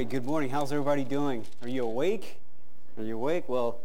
right, 0.00 0.08
good 0.08 0.24
morning. 0.24 0.48
How's 0.48 0.72
everybody 0.72 1.04
doing? 1.04 1.44
Are 1.60 1.68
you 1.68 1.84
awake? 1.84 2.40
Are 2.96 3.04
you 3.04 3.16
awake? 3.16 3.50
Well, 3.50 3.80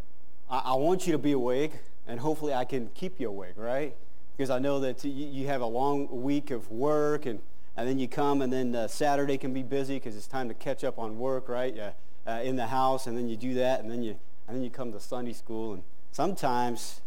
I, 0.49 0.59
I 0.67 0.73
want 0.75 1.05
you 1.05 1.11
to 1.11 1.17
be 1.17 1.33
awake, 1.33 1.73
and 2.07 2.21
hopefully 2.21 2.53
I 2.53 2.63
can 2.63 2.89
keep 2.95 3.19
you 3.19 3.27
awake, 3.27 3.55
right? 3.57 3.93
Because 4.31 4.49
I 4.49 4.57
know 4.57 4.79
that 4.79 5.03
you, 5.03 5.11
you 5.11 5.47
have 5.47 5.59
a 5.59 5.65
long 5.65 6.07
week 6.23 6.51
of 6.51 6.71
work, 6.71 7.25
and, 7.25 7.41
and 7.75 7.85
then 7.85 7.99
you 7.99 8.07
come, 8.07 8.41
and 8.41 8.53
then 8.53 8.73
uh, 8.73 8.87
Saturday 8.87 9.37
can 9.37 9.53
be 9.53 9.61
busy 9.61 9.95
because 9.95 10.15
it's 10.15 10.25
time 10.25 10.47
to 10.47 10.53
catch 10.53 10.85
up 10.85 10.97
on 10.97 11.19
work, 11.19 11.49
right? 11.49 11.77
Uh, 11.77 11.91
uh, 12.25 12.39
in 12.41 12.55
the 12.55 12.67
house, 12.67 13.07
and 13.07 13.17
then 13.17 13.27
you 13.27 13.35
do 13.35 13.53
that, 13.55 13.81
and 13.81 13.91
then 13.91 14.01
you, 14.01 14.17
and 14.47 14.55
then 14.55 14.63
you 14.63 14.69
come 14.69 14.93
to 14.93 15.01
Sunday 15.01 15.33
school, 15.33 15.73
and 15.73 15.83
sometimes, 16.13 17.01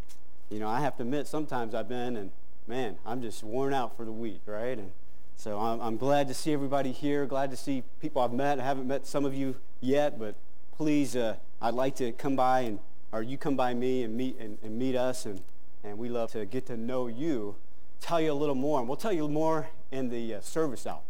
you 0.51 0.59
know, 0.59 0.69
I 0.69 0.81
have 0.81 0.99
to 0.99 1.03
admit, 1.03 1.27
sometimes 1.27 1.75
I've 1.75 1.89
been, 1.89 2.15
and 2.15 2.31
man, 2.67 2.99
I'm 3.07 3.23
just 3.23 3.43
worn 3.43 3.73
out 3.73 3.97
for 3.97 4.05
the 4.05 4.13
week, 4.13 4.43
right? 4.45 4.77
And 4.77 4.93
so 5.39 5.57
I'm, 5.57 5.81
I'm, 5.81 5.97
glad 5.97 6.27
to 6.29 6.35
see 6.35 6.53
everybody 6.53 6.91
here. 6.91 7.25
Glad 7.25 7.53
to 7.53 7.57
see 7.57 7.85
people 8.01 8.21
I've 8.21 8.33
met. 8.33 8.59
I 8.59 8.65
haven't 8.65 8.89
met 8.89 9.07
some 9.07 9.25
of 9.25 9.33
you 9.33 9.55
yet, 9.81 10.19
but 10.19 10.35
please, 10.77 11.15
uh, 11.15 11.37
I'd 11.63 11.75
like 11.75 11.95
to 11.97 12.11
come 12.11 12.35
by 12.35 12.63
and, 12.63 12.81
or 13.13 13.23
you 13.23 13.39
come 13.39 13.55
by 13.55 13.73
me 13.73 14.03
and 14.03 14.17
meet 14.17 14.37
and, 14.41 14.59
and, 14.65 14.77
meet 14.77 14.97
us, 14.97 15.27
and, 15.27 15.41
and 15.85 15.97
we 15.97 16.09
love 16.09 16.33
to 16.33 16.45
get 16.45 16.67
to 16.67 16.77
know 16.77 17.07
you, 17.07 17.55
tell 18.01 18.21
you 18.21 18.33
a 18.33 18.35
little 18.35 18.57
more, 18.57 18.81
and 18.81 18.89
we'll 18.89 18.97
tell 18.97 19.13
you 19.13 19.29
more 19.29 19.69
in 19.93 20.09
the 20.09 20.35
uh, 20.35 20.41
service 20.41 20.89
hour. 20.89 21.03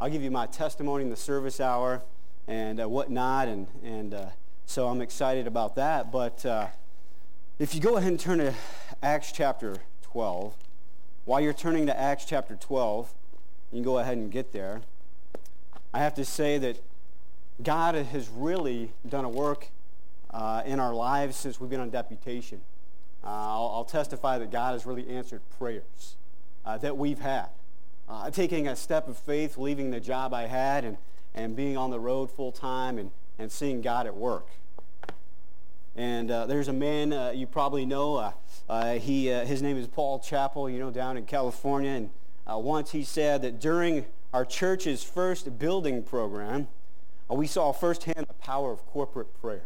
I'll 0.00 0.10
give 0.10 0.24
you 0.24 0.32
my 0.32 0.46
testimony 0.46 1.04
in 1.04 1.10
the 1.10 1.14
service 1.14 1.60
hour 1.60 2.02
and 2.48 2.80
uh, 2.80 2.88
whatnot, 2.88 3.46
and 3.46 3.68
and 3.84 4.14
uh, 4.14 4.26
so 4.66 4.88
I'm 4.88 5.00
excited 5.00 5.46
about 5.46 5.76
that. 5.76 6.10
But 6.10 6.44
uh, 6.44 6.66
if 7.60 7.76
you 7.76 7.80
go 7.80 7.98
ahead 7.98 8.10
and 8.10 8.18
turn 8.18 8.38
to 8.38 8.52
Acts 9.00 9.30
chapter 9.30 9.76
12, 10.02 10.56
while 11.24 11.40
you're 11.40 11.52
turning 11.52 11.86
to 11.86 11.96
Acts 11.96 12.24
chapter 12.24 12.56
12. 12.56 13.14
You 13.70 13.76
can 13.76 13.84
go 13.84 13.98
ahead 13.98 14.16
and 14.16 14.32
get 14.32 14.52
there. 14.52 14.80
I 15.94 16.00
have 16.00 16.14
to 16.14 16.24
say 16.24 16.58
that 16.58 16.76
God 17.62 17.94
has 17.94 18.28
really 18.28 18.90
done 19.08 19.24
a 19.24 19.28
work 19.28 19.68
uh, 20.32 20.62
in 20.64 20.80
our 20.80 20.94
lives 20.94 21.36
since 21.36 21.60
we've 21.60 21.70
been 21.70 21.80
on 21.80 21.90
deputation. 21.90 22.62
Uh, 23.22 23.28
I'll, 23.28 23.72
I'll, 23.74 23.84
testify 23.84 24.38
that 24.38 24.50
God 24.50 24.72
has 24.72 24.86
really 24.86 25.08
answered 25.08 25.42
prayers 25.58 26.16
uh, 26.64 26.78
that 26.78 26.96
we've 26.96 27.18
had. 27.20 27.48
Uh, 28.08 28.30
taking 28.30 28.66
a 28.66 28.74
step 28.74 29.08
of 29.08 29.16
faith, 29.16 29.56
leaving 29.58 29.90
the 29.90 30.00
job 30.00 30.32
I 30.32 30.46
had, 30.46 30.84
and, 30.84 30.96
and 31.34 31.54
being 31.54 31.76
on 31.76 31.90
the 31.90 32.00
road 32.00 32.30
full 32.30 32.50
time 32.50 32.98
and, 32.98 33.10
and 33.38 33.52
seeing 33.52 33.82
God 33.82 34.06
at 34.06 34.16
work. 34.16 34.48
And 35.94 36.30
uh, 36.30 36.46
there's 36.46 36.68
a 36.68 36.72
man 36.72 37.12
uh, 37.12 37.30
you 37.30 37.46
probably 37.46 37.84
know. 37.84 38.32
he, 39.00 39.26
his 39.26 39.60
name 39.62 39.76
is 39.76 39.86
Paul 39.86 40.18
Chappell, 40.18 40.70
you 40.70 40.78
know, 40.78 40.90
down 40.90 41.16
in 41.16 41.26
California. 41.26 41.90
And 41.90 42.10
uh, 42.50 42.58
once 42.58 42.90
he 42.92 43.04
said 43.04 43.42
that 43.42 43.60
during 43.60 44.04
our 44.32 44.44
church's 44.44 45.04
first 45.04 45.58
building 45.58 46.02
program, 46.02 46.66
uh, 47.30 47.34
we 47.34 47.46
saw 47.46 47.72
firsthand 47.72 48.26
the 48.28 48.34
power 48.34 48.72
of 48.72 48.84
corporate 48.86 49.28
prayer. 49.40 49.64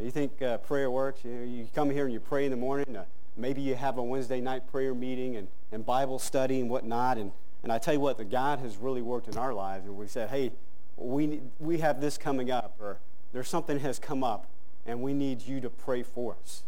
you 0.00 0.10
think 0.10 0.40
uh, 0.40 0.58
prayer 0.58 0.90
works? 0.90 1.24
You, 1.24 1.30
know, 1.30 1.44
you, 1.44 1.68
come 1.74 1.90
here 1.90 2.04
and 2.04 2.12
you 2.12 2.20
pray 2.20 2.44
in 2.46 2.50
the 2.50 2.56
morning. 2.56 2.96
Uh, 2.96 3.04
maybe 3.36 3.60
you 3.60 3.74
have 3.74 3.98
a 3.98 4.02
Wednesday 4.02 4.40
night 4.40 4.70
prayer 4.70 4.94
meeting 4.94 5.36
and, 5.36 5.48
and 5.70 5.84
Bible 5.84 6.18
study 6.18 6.60
and 6.60 6.70
whatnot. 6.70 7.18
And, 7.18 7.32
and 7.62 7.70
I 7.70 7.78
tell 7.78 7.94
you 7.94 8.00
what, 8.00 8.16
the 8.16 8.24
God 8.24 8.58
has 8.60 8.76
really 8.76 9.02
worked 9.02 9.28
in 9.28 9.36
our 9.36 9.52
lives. 9.52 9.84
And 9.84 9.96
we 9.96 10.06
said, 10.06 10.30
hey, 10.30 10.52
we, 10.96 11.40
we 11.58 11.78
have 11.78 12.00
this 12.00 12.16
coming 12.16 12.50
up, 12.50 12.76
or 12.80 13.00
there's 13.32 13.48
something 13.48 13.80
has 13.80 13.98
come 13.98 14.24
up, 14.24 14.46
and 14.86 15.02
we 15.02 15.12
need 15.12 15.42
you 15.42 15.60
to 15.60 15.68
pray 15.70 16.02
for 16.02 16.36
us. 16.42 16.62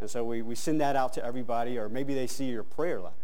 And 0.00 0.10
so 0.10 0.24
we, 0.24 0.42
we 0.42 0.54
send 0.54 0.80
that 0.80 0.94
out 0.96 1.12
to 1.14 1.24
everybody, 1.24 1.78
or 1.78 1.88
maybe 1.88 2.14
they 2.14 2.26
see 2.26 2.46
your 2.46 2.64
prayer 2.64 3.00
letter. 3.00 3.14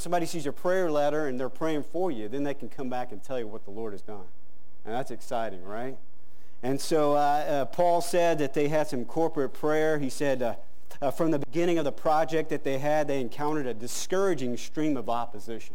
When 0.00 0.02
somebody 0.04 0.24
sees 0.24 0.46
your 0.46 0.54
prayer 0.54 0.90
letter 0.90 1.26
and 1.26 1.38
they're 1.38 1.50
praying 1.50 1.82
for 1.82 2.10
you, 2.10 2.26
then 2.26 2.42
they 2.42 2.54
can 2.54 2.70
come 2.70 2.88
back 2.88 3.12
and 3.12 3.22
tell 3.22 3.38
you 3.38 3.46
what 3.46 3.66
the 3.66 3.70
Lord 3.70 3.92
has 3.92 4.00
done. 4.00 4.24
And 4.86 4.94
that's 4.94 5.10
exciting, 5.10 5.62
right? 5.62 5.98
And 6.62 6.80
so 6.80 7.16
uh, 7.16 7.18
uh, 7.18 7.64
Paul 7.66 8.00
said 8.00 8.38
that 8.38 8.54
they 8.54 8.68
had 8.68 8.88
some 8.88 9.04
corporate 9.04 9.52
prayer. 9.52 9.98
He 9.98 10.08
said 10.08 10.40
uh, 10.40 10.54
uh, 11.02 11.10
from 11.10 11.32
the 11.32 11.38
beginning 11.38 11.76
of 11.76 11.84
the 11.84 11.92
project 11.92 12.48
that 12.48 12.64
they 12.64 12.78
had, 12.78 13.08
they 13.08 13.20
encountered 13.20 13.66
a 13.66 13.74
discouraging 13.74 14.56
stream 14.56 14.96
of 14.96 15.10
opposition. 15.10 15.74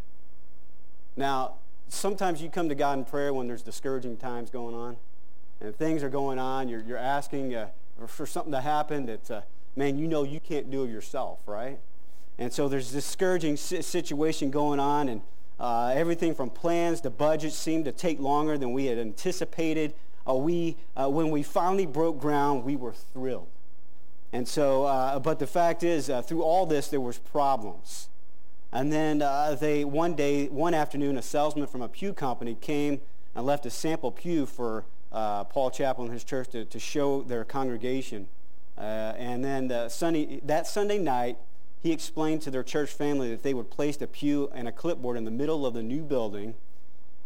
Now, 1.16 1.58
sometimes 1.88 2.42
you 2.42 2.50
come 2.50 2.68
to 2.68 2.74
God 2.74 2.98
in 2.98 3.06
prayer 3.06 3.32
when 3.32 3.46
there's 3.46 3.62
discouraging 3.62 4.18
times 4.18 4.50
going 4.50 4.74
on, 4.74 4.98
and 5.62 5.76
things 5.76 6.02
are 6.02 6.10
going 6.10 6.40
on. 6.40 6.68
You're, 6.68 6.82
you're 6.82 6.98
asking 6.98 7.54
uh, 7.54 7.68
for 8.08 8.26
something 8.26 8.54
to 8.54 8.62
happen 8.62 9.06
that, 9.06 9.30
uh, 9.30 9.42
man, 9.76 10.00
you 10.00 10.08
know 10.08 10.24
you 10.24 10.40
can't 10.40 10.72
do 10.72 10.84
it 10.84 10.90
yourself, 10.90 11.42
right? 11.46 11.78
And 12.38 12.52
so 12.52 12.68
there's 12.68 12.92
this 12.92 13.06
discouraging 13.06 13.56
situation 13.58 14.52
going 14.52 14.80
on, 14.80 15.08
and 15.08 15.22
uh, 15.60 15.94
everything 15.96 16.36
from 16.36 16.50
plans 16.50 17.00
to 17.02 17.10
budgets 17.10 17.56
seemed 17.56 17.86
to 17.86 17.92
take 17.92 18.20
longer 18.20 18.58
than 18.58 18.74
we 18.74 18.86
had 18.86 18.98
anticipated. 18.98 19.94
Uh, 20.28 20.36
we, 20.36 20.76
uh, 20.98 21.10
when 21.10 21.30
we 21.30 21.44
finally 21.44 21.86
broke 21.86 22.20
ground, 22.20 22.64
we 22.66 22.76
were 22.76 22.92
thrilled. 22.92 23.48
And 24.34 24.46
so, 24.46 24.84
uh, 24.84 25.20
but 25.20 25.40
the 25.40 25.48
fact 25.48 25.82
is, 25.82 26.10
uh, 26.10 26.22
through 26.22 26.44
all 26.44 26.66
this, 26.66 26.90
there 26.90 27.00
was 27.00 27.20
problems. 27.20 28.10
And 28.74 28.92
then 28.92 29.22
uh, 29.22 29.56
they, 29.58 29.86
one 29.86 30.16
day, 30.16 30.48
one 30.48 30.74
afternoon, 30.74 31.18
a 31.18 31.22
salesman 31.22 31.68
from 31.68 31.82
a 31.82 31.88
pew 31.88 32.12
company 32.12 32.58
came 32.60 33.00
and 33.34 33.46
left 33.46 33.66
a 33.66 33.70
sample 33.70 34.12
pew 34.12 34.46
for 34.46 34.84
Paul 35.12 35.72
Chappell 35.72 36.04
and 36.04 36.12
his 36.12 36.26
church 36.26 36.50
to, 36.50 36.66
to 36.66 36.80
show 36.80 37.22
their 37.22 37.46
congregation. 37.46 38.28
and 38.78 39.46
then 39.46 39.90
Sunday, 39.90 40.42
that 40.44 40.68
Sunday 40.68 40.98
night, 41.00 41.38
he 41.86 41.92
explained 41.92 42.42
to 42.42 42.50
their 42.50 42.64
church 42.64 42.90
family 42.90 43.30
that 43.30 43.44
they 43.44 43.54
would 43.54 43.70
place 43.70 44.02
a 44.02 44.08
pew 44.08 44.50
and 44.56 44.68
a 44.68 44.72
clipboard 44.72 45.18
in 45.18 45.24
the 45.24 45.30
middle 45.30 45.68
of 45.68 45.76
the 45.76 45.84
new 45.84 46.02
building. 46.02 46.56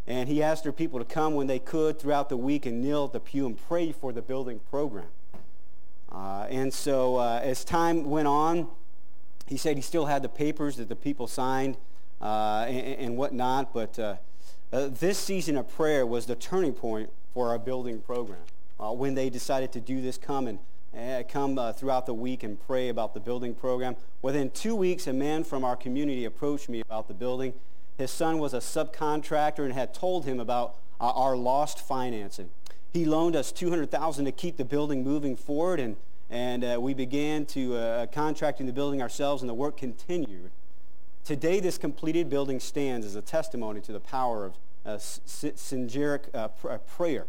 And 0.05 0.27
he 0.27 0.43
asked 0.43 0.63
their 0.63 0.73
people 0.73 0.99
to 0.99 1.05
come 1.05 1.33
when 1.33 1.47
they 1.47 1.59
could 1.59 1.97
throughout 1.97 2.27
the 2.27 2.35
week 2.35 2.65
and 2.65 2.81
kneel 2.81 3.05
at 3.05 3.13
the 3.13 3.21
pew 3.21 3.45
and 3.45 3.57
pray 3.57 3.93
for 3.93 4.11
the 4.11 4.21
building 4.21 4.59
program. 4.69 5.07
Uh, 6.11 6.45
and 6.49 6.73
so 6.73 7.15
uh, 7.15 7.39
as 7.41 7.63
time 7.63 8.03
went 8.03 8.27
on, 8.27 8.67
he 9.47 9.55
said 9.55 9.77
he 9.77 9.81
still 9.81 10.07
had 10.07 10.23
the 10.23 10.29
papers 10.29 10.75
that 10.75 10.89
the 10.89 10.95
people 10.95 11.25
signed 11.25 11.77
uh, 12.21 12.65
and, 12.67 12.99
and, 12.99 13.17
whatnot. 13.17 13.73
But 13.73 13.97
uh, 13.97 14.15
uh, 14.73 14.89
this 14.89 15.17
season 15.17 15.55
of 15.55 15.73
prayer 15.73 16.05
was 16.05 16.25
the 16.25 16.35
turning 16.35 16.73
point 16.73 17.09
for 17.33 17.47
our 17.47 17.59
building 17.59 18.01
program. 18.01 18.41
Uh, 18.77 18.91
when 18.91 19.15
they 19.15 19.29
decided 19.29 19.71
to 19.71 19.79
do 19.79 20.01
this, 20.01 20.17
come 20.17 20.47
and 20.47 20.59
come 21.29 21.57
uh, 21.57 21.71
throughout 21.71 22.05
the 22.05 22.13
week 22.13 22.43
and 22.43 22.59
pray 22.59 22.89
about 22.89 23.13
the 23.13 23.19
building 23.19 23.53
program. 23.53 23.95
Within 24.21 24.49
two 24.49 24.75
weeks, 24.75 25.07
a 25.07 25.13
man 25.13 25.43
from 25.43 25.63
our 25.63 25.75
community 25.75 26.25
approached 26.25 26.69
me 26.69 26.81
about 26.81 27.07
the 27.07 27.13
building. 27.13 27.53
His 27.97 28.11
son 28.11 28.39
was 28.39 28.53
a 28.53 28.57
subcontractor 28.59 29.63
and 29.63 29.73
had 29.73 29.93
told 29.93 30.25
him 30.25 30.39
about 30.39 30.75
uh, 30.99 31.11
our 31.11 31.37
lost 31.37 31.79
financing. 31.79 32.49
He 32.91 33.05
loaned 33.05 33.35
us 33.35 33.51
200000 33.51 34.25
to 34.25 34.31
keep 34.31 34.57
the 34.57 34.65
building 34.65 35.03
moving 35.03 35.35
forward, 35.35 35.79
and, 35.79 35.95
and 36.29 36.63
uh, 36.63 36.77
we 36.81 36.93
began 36.93 37.45
to 37.47 37.75
uh, 37.75 38.05
contracting 38.07 38.65
the 38.65 38.73
building 38.73 39.01
ourselves, 39.01 39.41
and 39.41 39.49
the 39.49 39.53
work 39.53 39.77
continued. 39.77 40.51
Today, 41.23 41.59
this 41.59 41.77
completed 41.77 42.29
building 42.29 42.59
stands 42.59 43.05
as 43.05 43.15
a 43.15 43.21
testimony 43.21 43.81
to 43.81 43.91
the 43.91 43.99
power 43.99 44.45
of 44.45 44.53
uh, 44.85 44.95
synergic 44.95 46.31
pr- 46.59 46.73
prayer 46.95 47.27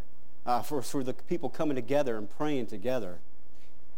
for, 0.64 0.80
for 0.80 1.04
the 1.04 1.12
people 1.12 1.50
coming 1.50 1.74
together 1.74 2.16
and 2.16 2.30
praying 2.30 2.66
together. 2.66 3.18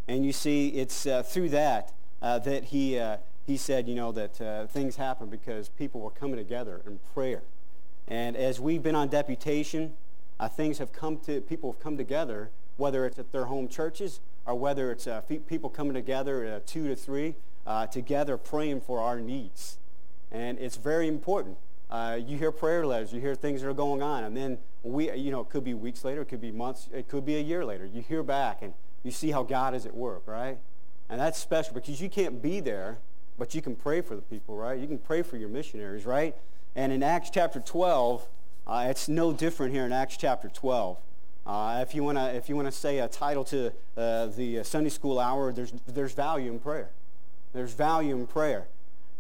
And 0.09 0.25
you 0.25 0.33
see, 0.33 0.69
it's 0.69 1.07
uh, 1.07 1.23
through 1.23 1.51
that 1.51 1.93
uh, 2.23 2.39
that 2.39 2.65
he, 2.65 2.99
uh, 2.99 3.19
he 3.47 3.57
said, 3.57 3.89
you 3.89 3.95
know, 3.95 4.13
that 4.13 4.41
uh, 4.41 4.67
things 4.69 4.97
happen 4.97 5.29
because 5.29 5.69
people 5.69 6.01
were 6.01 6.11
coming 6.11 6.37
together 6.37 6.81
in 6.87 7.01
prayer. 7.13 7.43
And 8.09 8.37
as 8.37 8.61
we've 8.61 8.83
been 8.83 8.95
on 8.95 9.09
deputation, 9.09 9.95
uh, 10.39 10.49
things 10.49 10.79
have 10.79 10.93
come 10.93 11.19
to, 11.21 11.41
people 11.41 11.73
have 11.73 11.81
come 11.81 11.97
together, 11.97 12.51
whether 12.77 13.07
it's 13.07 13.19
at 13.19 13.33
their 13.33 13.47
home 13.47 13.69
churches 13.69 14.21
or 14.47 14.55
whether 14.55 14.91
it's 14.91 15.07
uh, 15.07 15.21
people 15.21 15.71
coming 15.71 15.95
together, 15.95 16.61
two 16.67 16.89
to 16.89 16.97
three, 16.97 17.35
together 17.93 18.37
praying 18.37 18.81
for 18.81 19.01
our 19.01 19.21
needs. 19.21 19.79
And 20.33 20.59
it's 20.59 20.77
very 20.77 21.07
important. 21.07 21.59
you 22.27 22.37
hear 22.37 22.51
prayer 22.51 22.85
letters, 22.85 23.13
you 23.13 23.21
hear 23.21 23.37
things 23.37 23.63
that 23.63 23.69
are 23.69 23.75
going 23.75 24.03
on, 24.03 24.25
and 24.25 24.37
then 24.37 24.59
we, 24.83 25.13
you 25.13 25.31
know, 25.31 25.41
it 25.41 25.49
could 25.49 25.63
be 25.63 25.75
weeks 25.75 26.05
later, 26.05 26.23
it 26.23 26.29
could 26.29 26.41
be 26.41 26.51
months, 26.51 26.89
it 26.93 27.07
could 27.07 27.25
be 27.25 27.37
a 27.37 27.41
year 27.41 27.65
later. 27.65 27.87
You 27.87 28.03
hear 28.03 28.25
back, 28.25 28.63
and 28.63 28.75
you 29.03 29.11
see 29.11 29.31
how 29.31 29.43
God 29.43 29.75
is 29.75 29.87
at 29.87 29.95
work, 29.95 30.23
right? 30.27 30.59
And 31.09 31.21
that's 31.21 31.39
special 31.39 31.75
because 31.75 32.01
you 32.01 32.09
can't 32.09 32.41
be 32.41 32.61
there, 32.61 32.99
but 33.39 33.55
you 33.55 33.63
can 33.63 33.77
pray 33.77 34.01
for 34.01 34.15
the 34.15 34.23
people, 34.23 34.57
right? 34.57 34.79
You 34.79 34.87
can 34.87 34.99
pray 34.99 35.23
for 35.23 35.37
your 35.37 35.49
missionaries, 35.49 36.07
right? 36.07 36.37
And 36.75 36.93
in 36.93 37.03
Acts 37.03 37.31
chapter 37.31 37.61
12, 37.61 38.27
uh, 38.67 38.87
it's 38.89 39.09
no 39.09 39.33
different 39.33 39.75
here 39.75 39.85
in 39.85 39.93
Acts 39.93 40.17
chapter 40.17 40.49
12. 40.49 40.97
Uh, 41.45 41.81
if 41.83 41.95
you 41.95 42.05
want 42.05 42.17
to, 42.19 42.35
if 42.35 42.49
you 42.49 42.55
want 42.55 42.69
to 42.69 42.73
say 42.73 43.01
a 43.01 43.09
title 43.09 43.43
to 43.43 43.73
uh, 43.97 44.27
the 44.27 44.63
Sunday 44.63 44.91
school 44.91 45.19
hour, 45.19 45.53
there's 45.53 45.73
there's 45.89 46.13
value 46.13 46.53
in 46.53 46.61
prayer. 46.61 46.91
There's 47.53 47.75
value 47.75 48.15
in 48.15 48.29
prayer. 48.29 48.69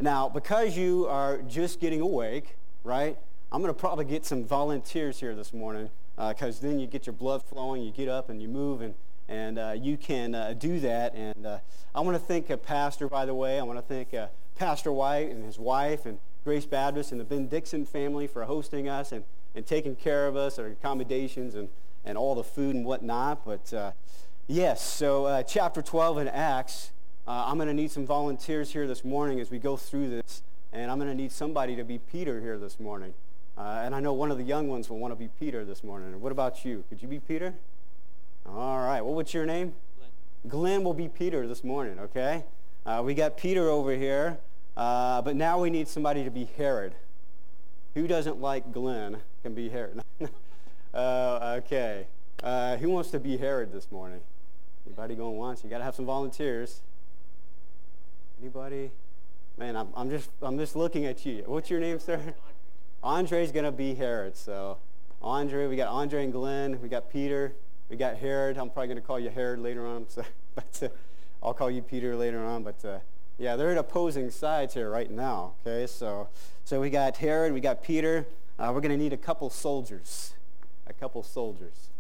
Now, 0.00 0.28
because 0.28 0.76
you 0.76 1.06
are 1.06 1.38
just 1.43 1.81
getting 1.81 2.00
awake, 2.00 2.56
right? 2.85 3.19
I'm 3.50 3.61
going 3.61 3.75
to 3.75 3.78
probably 3.78 4.05
get 4.05 4.25
some 4.25 4.44
volunteers 4.44 5.20
here 5.20 5.35
this 5.35 5.52
morning 5.52 5.90
because 6.17 6.58
uh, 6.58 6.67
then 6.67 6.78
you 6.78 6.87
get 6.87 7.06
your 7.06 7.12
blood 7.12 7.43
flowing, 7.43 7.82
you 7.82 7.90
get 7.90 8.08
up 8.08 8.31
and 8.31 8.40
you 8.40 8.49
move, 8.49 8.81
and 8.81 8.94
and 9.29 9.59
uh, 9.59 9.75
you 9.79 9.97
can 9.97 10.35
uh, 10.35 10.55
do 10.59 10.81
that. 10.81 11.15
And 11.15 11.47
uh, 11.47 11.59
I 11.95 12.01
want 12.01 12.17
to 12.17 12.23
thank 12.23 12.51
a 12.51 12.57
pastor, 12.57 13.09
by 13.09 13.25
the 13.25 13.35
way. 13.35 13.59
I 13.59 13.63
want 13.63 13.79
to 13.79 13.95
thank 13.95 14.15
uh, 14.15 14.29
Pastor 14.57 14.93
White 14.93 15.31
and 15.31 15.45
his 15.45 15.59
wife 15.59 16.07
and 16.07 16.19
Grace 16.45 16.67
Baptist 16.67 17.13
and 17.13 17.21
the 17.21 17.25
Ben 17.25 17.49
Dixon 17.49 17.85
family 17.87 18.27
for 18.27 18.45
hosting 18.45 18.89
us. 18.89 19.13
And, 19.13 19.25
and 19.55 19.67
taking 19.67 19.97
care 19.97 20.27
of 20.27 20.37
us, 20.37 20.59
our 20.59 20.67
accommodations, 20.67 21.55
and, 21.55 21.69
and 22.05 22.17
all 22.17 22.35
the 22.35 22.45
food 22.45 22.75
and 22.75 22.85
whatnot. 22.85 23.45
But 23.45 23.73
uh, 23.73 23.93
yes, 24.47 24.83
so 24.83 25.27
uh, 25.27 25.43
chapter 25.43 25.83
12 25.83 26.19
in 26.19 26.29
Acts, 26.29 26.93
uh, 27.27 27.45
I'm 27.47 27.57
going 27.57 27.69
to 27.69 27.75
need 27.75 27.91
some 27.91 28.07
volunteers 28.07 28.73
here 28.73 28.87
this 28.87 29.05
morning 29.05 29.41
as 29.41 29.51
we 29.51 29.59
go 29.59 29.77
through 29.77 30.11
this, 30.11 30.43
and 30.73 30.91
I'm 30.91 30.99
going 30.99 31.11
to 31.11 31.17
need 31.17 31.33
somebody 31.33 31.77
to 31.77 31.85
be 31.85 31.99
Peter 31.99 32.41
here 32.41 32.59
this 32.59 32.81
morning. 32.81 33.15
Uh, 33.57 33.83
and 33.85 33.95
I 33.95 34.01
know 34.01 34.15
one 34.15 34.31
of 34.31 34.39
the 34.39 34.45
young 34.45 34.69
ones 34.69 34.89
will 34.89 34.99
want 34.99 35.13
to 35.13 35.17
be 35.17 35.29
Peter 35.29 35.65
this 35.65 35.85
morning. 35.85 36.19
What 36.21 36.33
about 36.33 36.65
you? 36.65 36.85
Could 36.89 37.03
you 37.03 37.09
be 37.09 37.21
Peter? 37.21 37.55
All 38.47 38.81
right. 38.81 39.00
Well, 39.00 39.15
what's 39.15 39.33
your 39.33 39.47
name? 39.47 39.75
Glenn, 39.99 40.11
Glenn 40.49 40.85
will 40.85 40.94
be 40.94 41.09
Peter 41.09 41.47
this 41.47 41.62
morning, 41.62 41.99
okay? 41.99 42.44
Uh, 42.85 43.03
we 43.05 43.15
got 43.15 43.37
Peter 43.37 43.69
over 43.69 43.94
here, 43.94 44.39
uh, 44.77 45.23
but 45.23 45.37
now 45.37 45.61
we 45.61 45.71
need 45.71 45.87
somebody 45.87 46.25
to 46.25 46.31
be 46.31 46.49
Herod. 46.56 46.94
Who 47.94 48.06
doesn't 48.09 48.41
like 48.41 48.73
Glenn 48.73 49.19
can 49.43 49.55
be 49.55 49.69
Herod. 49.69 50.03
uh, 50.94 51.61
okay. 51.62 52.06
Who 52.81 52.91
wants 52.91 53.11
to 53.11 53.21
be 53.21 53.37
Herod 53.37 53.73
this 53.73 53.91
morning? 53.93 54.21
Anybody 54.87 55.15
going 55.15 55.37
once? 55.37 55.62
You 55.62 55.71
got 55.71 55.79
to 55.79 55.85
have 55.85 55.95
some 55.95 56.06
volunteers. 56.06 56.83
Anybody? 58.41 58.91
Man, 59.56 59.77
I'm, 59.77 59.88
I'm, 59.95 60.11
just 60.11 60.31
I'm 60.41 60.59
just 60.59 60.75
looking 60.75 61.06
at 61.06 61.25
you. 61.25 61.45
What's 61.47 61.71
your 61.71 61.79
name, 61.79 62.00
sir? 62.00 62.15
Andre. 62.15 62.35
Andre's 63.05 63.53
going 63.53 63.65
to 63.65 63.73
be 63.73 63.95
Herod. 63.95 64.37
So 64.37 64.79
Andre, 65.21 65.69
we 65.69 65.77
got 65.77 65.88
Andre 65.88 66.25
and 66.25 66.33
Glenn. 66.33 66.81
We 66.81 66.88
got 66.88 67.11
Peter. 67.11 67.55
We 67.93 67.99
got 67.99 68.17
Herod. 68.17 68.56
I'm 68.56 68.71
probably 68.71 68.87
going 68.87 69.03
to 69.03 69.06
call 69.06 69.21
you 69.21 69.29
Herod 69.29 69.61
later 69.61 69.87
on. 69.87 70.09
So, 70.09 70.25
but 70.55 70.81
uh, 70.83 70.89
I'll 71.43 71.53
call 71.53 71.71
you 71.71 71.83
Peter 71.83 72.17
later 72.17 72.43
on. 72.43 72.62
But 72.62 72.83
uh, 72.83 73.00
yeah, 73.37 73.55
they're 73.55 73.71
at 73.71 73.77
opposing 73.77 74.31
sides 74.31 74.73
here 74.73 74.89
right 74.89 75.11
now. 75.11 75.53
Okay, 75.61 75.87
so 75.87 76.31
so 76.65 76.81
we 76.81 76.89
got 76.89 77.19
Herod, 77.19 77.53
we 77.53 77.61
got 77.61 77.83
Peter. 77.83 78.27
Uh, 78.59 78.73
we're 78.75 78.81
going 78.81 78.93
to 78.93 78.97
need 78.97 79.12
a 79.12 79.19
couple 79.19 79.50
soldiers, 79.50 80.33
a 80.87 80.94
couple 80.94 81.23
soldiers. 81.23 81.91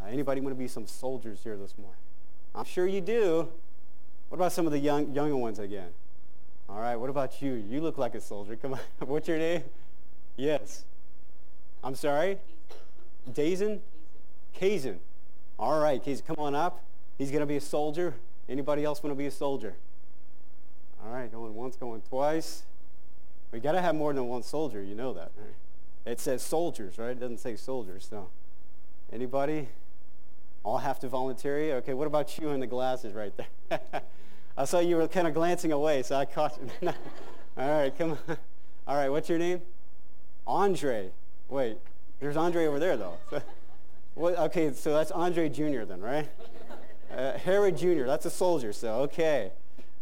Uh, 0.00 0.06
anybody 0.08 0.40
want 0.40 0.54
to 0.54 0.58
be 0.58 0.68
some 0.68 0.86
soldiers 0.86 1.40
here 1.42 1.56
this 1.56 1.76
morning? 1.76 1.98
I'm 2.54 2.64
sure 2.64 2.86
you 2.86 3.00
do. 3.00 3.48
What 4.28 4.36
about 4.36 4.52
some 4.52 4.64
of 4.64 4.70
the 4.70 4.78
young 4.78 5.12
younger 5.12 5.36
ones 5.36 5.58
again? 5.58 5.90
All 6.68 6.78
right. 6.78 6.94
What 6.94 7.10
about 7.10 7.42
you? 7.42 7.54
You 7.54 7.80
look 7.80 7.98
like 7.98 8.14
a 8.14 8.20
soldier. 8.20 8.54
Come 8.54 8.74
on. 8.74 8.80
What's 9.08 9.26
your 9.26 9.38
name? 9.38 9.64
Yes. 10.36 10.84
I'm 11.82 11.96
sorry. 11.96 12.38
Dazen. 13.28 13.80
Kazan. 14.54 15.00
All 15.58 15.80
right, 15.80 16.02
Kazan, 16.02 16.24
come 16.26 16.36
on 16.38 16.54
up. 16.54 16.82
He's 17.18 17.30
going 17.30 17.40
to 17.40 17.46
be 17.46 17.56
a 17.56 17.60
soldier. 17.60 18.14
Anybody 18.48 18.84
else 18.84 19.02
want 19.02 19.12
to 19.12 19.18
be 19.18 19.26
a 19.26 19.30
soldier? 19.30 19.74
All 21.04 21.12
right, 21.12 21.30
going 21.30 21.54
once, 21.54 21.76
going 21.76 22.02
twice. 22.02 22.62
We 23.50 23.60
got 23.60 23.72
to 23.72 23.80
have 23.80 23.94
more 23.94 24.12
than 24.12 24.28
one 24.28 24.42
soldier. 24.42 24.82
You 24.82 24.94
know 24.94 25.12
that, 25.12 25.30
right? 25.36 25.54
It 26.04 26.20
says 26.20 26.42
soldiers, 26.42 26.98
right? 26.98 27.10
It 27.10 27.20
doesn't 27.20 27.38
say 27.38 27.56
soldiers. 27.56 28.06
So, 28.08 28.28
anybody? 29.12 29.68
All 30.64 30.78
have 30.78 30.98
to 31.00 31.08
volunteer? 31.08 31.76
Okay, 31.76 31.94
what 31.94 32.06
about 32.06 32.38
you 32.38 32.48
in 32.50 32.60
the 32.60 32.66
glasses 32.66 33.14
right 33.14 33.32
there? 33.36 33.80
I 34.56 34.64
saw 34.64 34.80
you 34.80 34.96
were 34.96 35.08
kind 35.08 35.26
of 35.26 35.34
glancing 35.34 35.72
away, 35.72 36.02
so 36.02 36.16
I 36.16 36.24
caught 36.24 36.58
you. 36.82 36.88
All 37.56 37.68
right, 37.68 37.96
come 37.96 38.12
on. 38.28 38.36
All 38.86 38.96
right, 38.96 39.08
what's 39.08 39.28
your 39.28 39.38
name? 39.38 39.62
Andre. 40.46 41.10
Wait, 41.48 41.78
there's 42.20 42.36
Andre 42.36 42.66
over 42.66 42.78
there, 42.78 42.96
though. 42.96 43.18
What, 44.14 44.38
okay, 44.38 44.72
so 44.72 44.92
that's 44.92 45.10
Andre 45.10 45.48
Jr. 45.48 45.84
then, 45.84 46.00
right? 46.00 46.28
Uh, 47.12 47.36
Herod 47.36 47.76
Jr., 47.76 48.06
that's 48.06 48.24
a 48.24 48.30
soldier, 48.30 48.72
so 48.72 49.00
okay. 49.00 49.52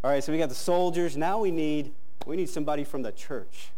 All 0.04 0.10
right, 0.12 0.22
so 0.22 0.30
we 0.30 0.38
got 0.38 0.48
the 0.48 0.54
soldiers. 0.54 1.16
Now 1.16 1.40
we 1.40 1.50
need, 1.50 1.92
we 2.24 2.36
need 2.36 2.48
somebody 2.48 2.84
from 2.84 3.02
the 3.02 3.10
church. 3.10 3.70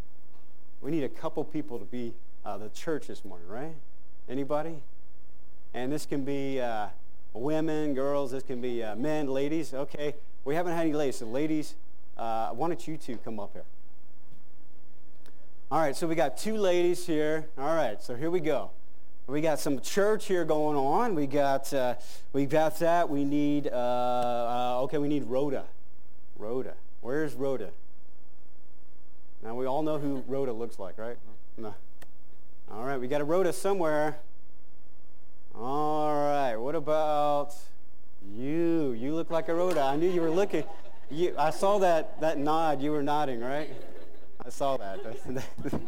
We 0.81 0.91
need 0.91 1.03
a 1.03 1.09
couple 1.09 1.43
people 1.43 1.79
to 1.79 1.85
be 1.85 2.13
uh, 2.45 2.59
the 2.59 2.69
church 2.69 3.07
this 3.07 3.25
morning, 3.25 3.47
right? 3.47 3.73
Anybody? 4.29 4.83
And 5.73 5.91
this 5.91 6.05
can 6.05 6.23
be 6.23 6.61
uh, 6.61 6.89
women, 7.33 7.95
girls. 7.95 8.29
This 8.29 8.43
can 8.43 8.61
be 8.61 8.83
uh, 8.83 8.95
men, 8.95 9.25
ladies. 9.27 9.73
Okay, 9.73 10.13
we 10.45 10.53
haven't 10.53 10.73
had 10.73 10.83
any 10.83 10.93
ladies. 10.93 11.17
So 11.17 11.25
ladies, 11.25 11.73
uh, 12.17 12.49
why 12.49 12.67
don't 12.67 12.87
you 12.87 12.97
two 12.97 13.17
come 13.17 13.39
up 13.39 13.53
here? 13.53 13.65
All 15.71 15.79
right, 15.79 15.95
so 15.95 16.05
we 16.05 16.13
got 16.13 16.37
two 16.37 16.55
ladies 16.55 17.07
here. 17.07 17.47
All 17.57 17.75
right, 17.75 17.99
so 17.99 18.15
here 18.15 18.29
we 18.29 18.41
go. 18.41 18.69
We 19.25 19.39
got 19.39 19.59
some 19.59 19.79
church 19.79 20.25
here 20.25 20.43
going 20.43 20.75
on. 20.75 21.15
We 21.15 21.27
got 21.27 21.73
uh, 21.73 21.95
we 22.33 22.45
got 22.45 22.77
that. 22.79 23.09
We 23.09 23.23
need 23.23 23.67
uh, 23.67 23.71
uh, 23.71 24.81
okay. 24.83 24.97
We 24.97 25.07
need 25.07 25.23
Rhoda. 25.23 25.63
Rhoda. 26.37 26.73
Where's 26.99 27.33
Rhoda? 27.33 27.69
Now 29.41 29.55
we 29.55 29.65
all 29.65 29.81
know 29.81 29.97
who 29.97 30.23
Rhoda 30.27 30.51
looks 30.51 30.77
like, 30.77 30.97
right? 30.97 31.17
No. 31.57 31.73
All 32.69 32.83
right, 32.83 32.99
we 32.99 33.07
got 33.07 33.21
a 33.21 33.23
Rhoda 33.23 33.53
somewhere. 33.53 34.17
All 35.55 36.13
right. 36.13 36.57
What 36.57 36.75
about 36.75 37.55
you? 38.35 38.91
You 38.91 39.15
look 39.15 39.29
like 39.29 39.47
a 39.47 39.53
Rhoda. 39.53 39.83
I 39.83 39.95
knew 39.95 40.09
you 40.09 40.21
were 40.21 40.31
looking. 40.31 40.65
You, 41.09 41.33
I 41.37 41.51
saw 41.51 41.77
that 41.79 42.19
that 42.19 42.37
nod. 42.39 42.81
You 42.81 42.91
were 42.91 43.03
nodding, 43.03 43.39
right? 43.39 43.69
I 44.45 44.49
saw 44.49 44.75
that. 44.77 44.99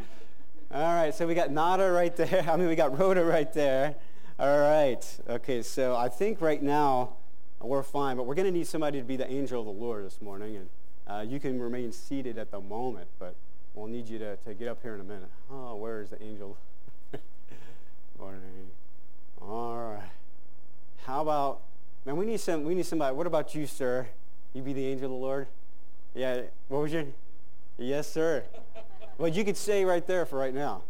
All 0.75 0.93
right, 0.93 1.15
so 1.15 1.25
we 1.25 1.35
got 1.35 1.51
Nada 1.51 1.89
right 1.89 2.13
there. 2.13 2.45
I 2.51 2.57
mean, 2.57 2.67
we 2.67 2.75
got 2.75 2.99
Rhoda 2.99 3.23
right 3.23 3.51
there. 3.53 3.95
All 4.37 4.59
right. 4.59 5.01
Okay, 5.29 5.61
so 5.61 5.95
I 5.95 6.09
think 6.09 6.41
right 6.41 6.61
now 6.61 7.13
we're 7.61 7.81
fine, 7.81 8.17
but 8.17 8.23
we're 8.23 8.35
going 8.35 8.47
to 8.47 8.51
need 8.51 8.67
somebody 8.67 8.99
to 8.99 9.05
be 9.05 9.15
the 9.15 9.31
angel 9.31 9.61
of 9.61 9.67
the 9.67 9.71
Lord 9.71 10.05
this 10.05 10.21
morning. 10.21 10.57
And 10.57 10.69
uh, 11.07 11.21
you 11.21 11.39
can 11.39 11.61
remain 11.61 11.93
seated 11.93 12.37
at 12.37 12.51
the 12.51 12.59
moment, 12.59 13.07
but 13.19 13.35
we'll 13.73 13.87
need 13.87 14.09
you 14.09 14.19
to, 14.19 14.35
to 14.35 14.53
get 14.53 14.67
up 14.67 14.81
here 14.81 14.95
in 14.95 14.99
a 14.99 15.05
minute. 15.05 15.29
Oh, 15.49 15.75
where 15.75 16.01
is 16.01 16.09
the 16.09 16.21
angel? 16.21 16.57
Morning. 18.19 18.41
All 19.41 19.93
right. 19.93 20.09
How 21.05 21.21
about, 21.21 21.61
man, 22.03 22.17
we 22.17 22.25
need, 22.25 22.41
some, 22.41 22.65
we 22.65 22.75
need 22.75 22.85
somebody. 22.85 23.15
What 23.15 23.27
about 23.27 23.55
you, 23.55 23.65
sir? 23.65 24.09
You 24.53 24.61
be 24.61 24.73
the 24.73 24.85
angel 24.85 25.05
of 25.05 25.11
the 25.11 25.25
Lord? 25.25 25.47
Yeah. 26.13 26.41
What 26.67 26.81
was 26.81 26.91
your? 26.91 27.05
Yes, 27.77 28.11
sir. 28.11 28.43
Well, 29.17 29.29
you 29.29 29.45
could 29.45 29.55
stay 29.55 29.85
right 29.85 30.05
there 30.05 30.25
for 30.25 30.37
right 30.37 30.53
now. 30.53 30.83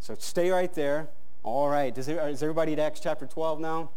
So 0.00 0.14
stay 0.18 0.50
right 0.50 0.72
there. 0.72 1.08
All 1.42 1.68
right. 1.68 1.94
Does, 1.94 2.08
is 2.08 2.42
everybody 2.42 2.72
at 2.72 2.78
Acts 2.78 3.00
chapter 3.00 3.26
12 3.26 3.60
now? 3.60 3.90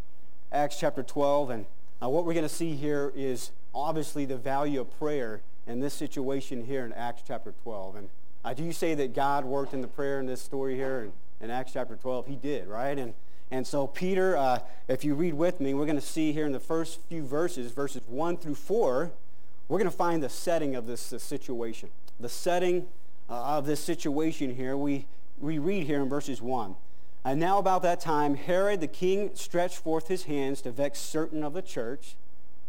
Acts 0.52 0.78
chapter 0.78 1.02
12. 1.02 1.50
And 1.52 1.66
uh, 2.04 2.10
what 2.10 2.26
we're 2.26 2.34
going 2.34 2.48
to 2.48 2.54
see 2.54 2.76
here 2.76 3.14
is 3.16 3.52
obviously 3.74 4.26
the 4.26 4.36
value 4.36 4.82
of 4.82 5.00
prayer 5.00 5.42
in 5.66 5.80
this 5.80 5.94
situation 5.94 6.66
here 6.66 6.86
in 6.86 6.92
Acts 6.92 7.24
chapter 7.26 7.54
12. 7.64 7.96
And 7.96 8.10
uh, 8.44 8.54
do 8.54 8.64
you 8.64 8.74
say 8.74 8.96
that 8.96 9.16
God 9.16 9.46
worked 9.46 9.74
in 9.74 9.82
the 9.82 9.88
prayer 9.88 10.20
in 10.20 10.26
this 10.26 10.42
story 10.42 10.76
here 10.76 11.10
in, 11.40 11.46
in 11.46 11.50
Acts 11.50 11.72
chapter 11.72 11.96
12? 11.96 12.28
He 12.28 12.36
did, 12.36 12.68
right? 12.68 13.00
And, 13.00 13.14
and 13.50 13.66
so 13.66 13.88
Peter, 13.88 14.36
uh, 14.36 14.60
if 14.90 15.06
you 15.06 15.16
read 15.16 15.36
with 15.36 15.62
me, 15.62 15.74
we're 15.74 15.86
going 15.86 15.96
to 15.96 16.06
see 16.06 16.34
here 16.34 16.46
in 16.46 16.52
the 16.52 16.60
first 16.60 17.00
few 17.08 17.26
verses, 17.26 17.72
verses 17.72 18.02
1 18.08 18.38
through 18.38 18.56
4, 18.56 19.12
we're 19.70 19.78
going 19.78 19.90
to 19.90 19.96
find 19.96 20.22
the 20.22 20.30
setting 20.30 20.76
of 20.76 20.86
this, 20.86 21.10
this 21.10 21.24
situation. 21.24 21.90
The 22.20 22.30
setting 22.30 22.88
uh, 23.30 23.58
of 23.58 23.66
this 23.66 23.84
situation 23.84 24.56
here, 24.56 24.78
we, 24.78 25.06
we 25.40 25.60
read 25.60 25.86
here 25.86 26.02
in 26.02 26.10
verses 26.10 26.42
1. 26.42 26.76
And 27.26 27.40
now 27.40 27.58
about 27.58 27.82
that 27.82 28.00
time, 28.00 28.36
Herod 28.36 28.80
the 28.80 28.88
king 28.88 29.32
stretched 29.34 29.78
forth 29.78 30.08
his 30.08 30.24
hands 30.24 30.62
to 30.62 30.72
vex 30.72 31.00
certain 31.00 31.44
of 31.44 31.54
the 31.54 31.62
church. 31.62 32.16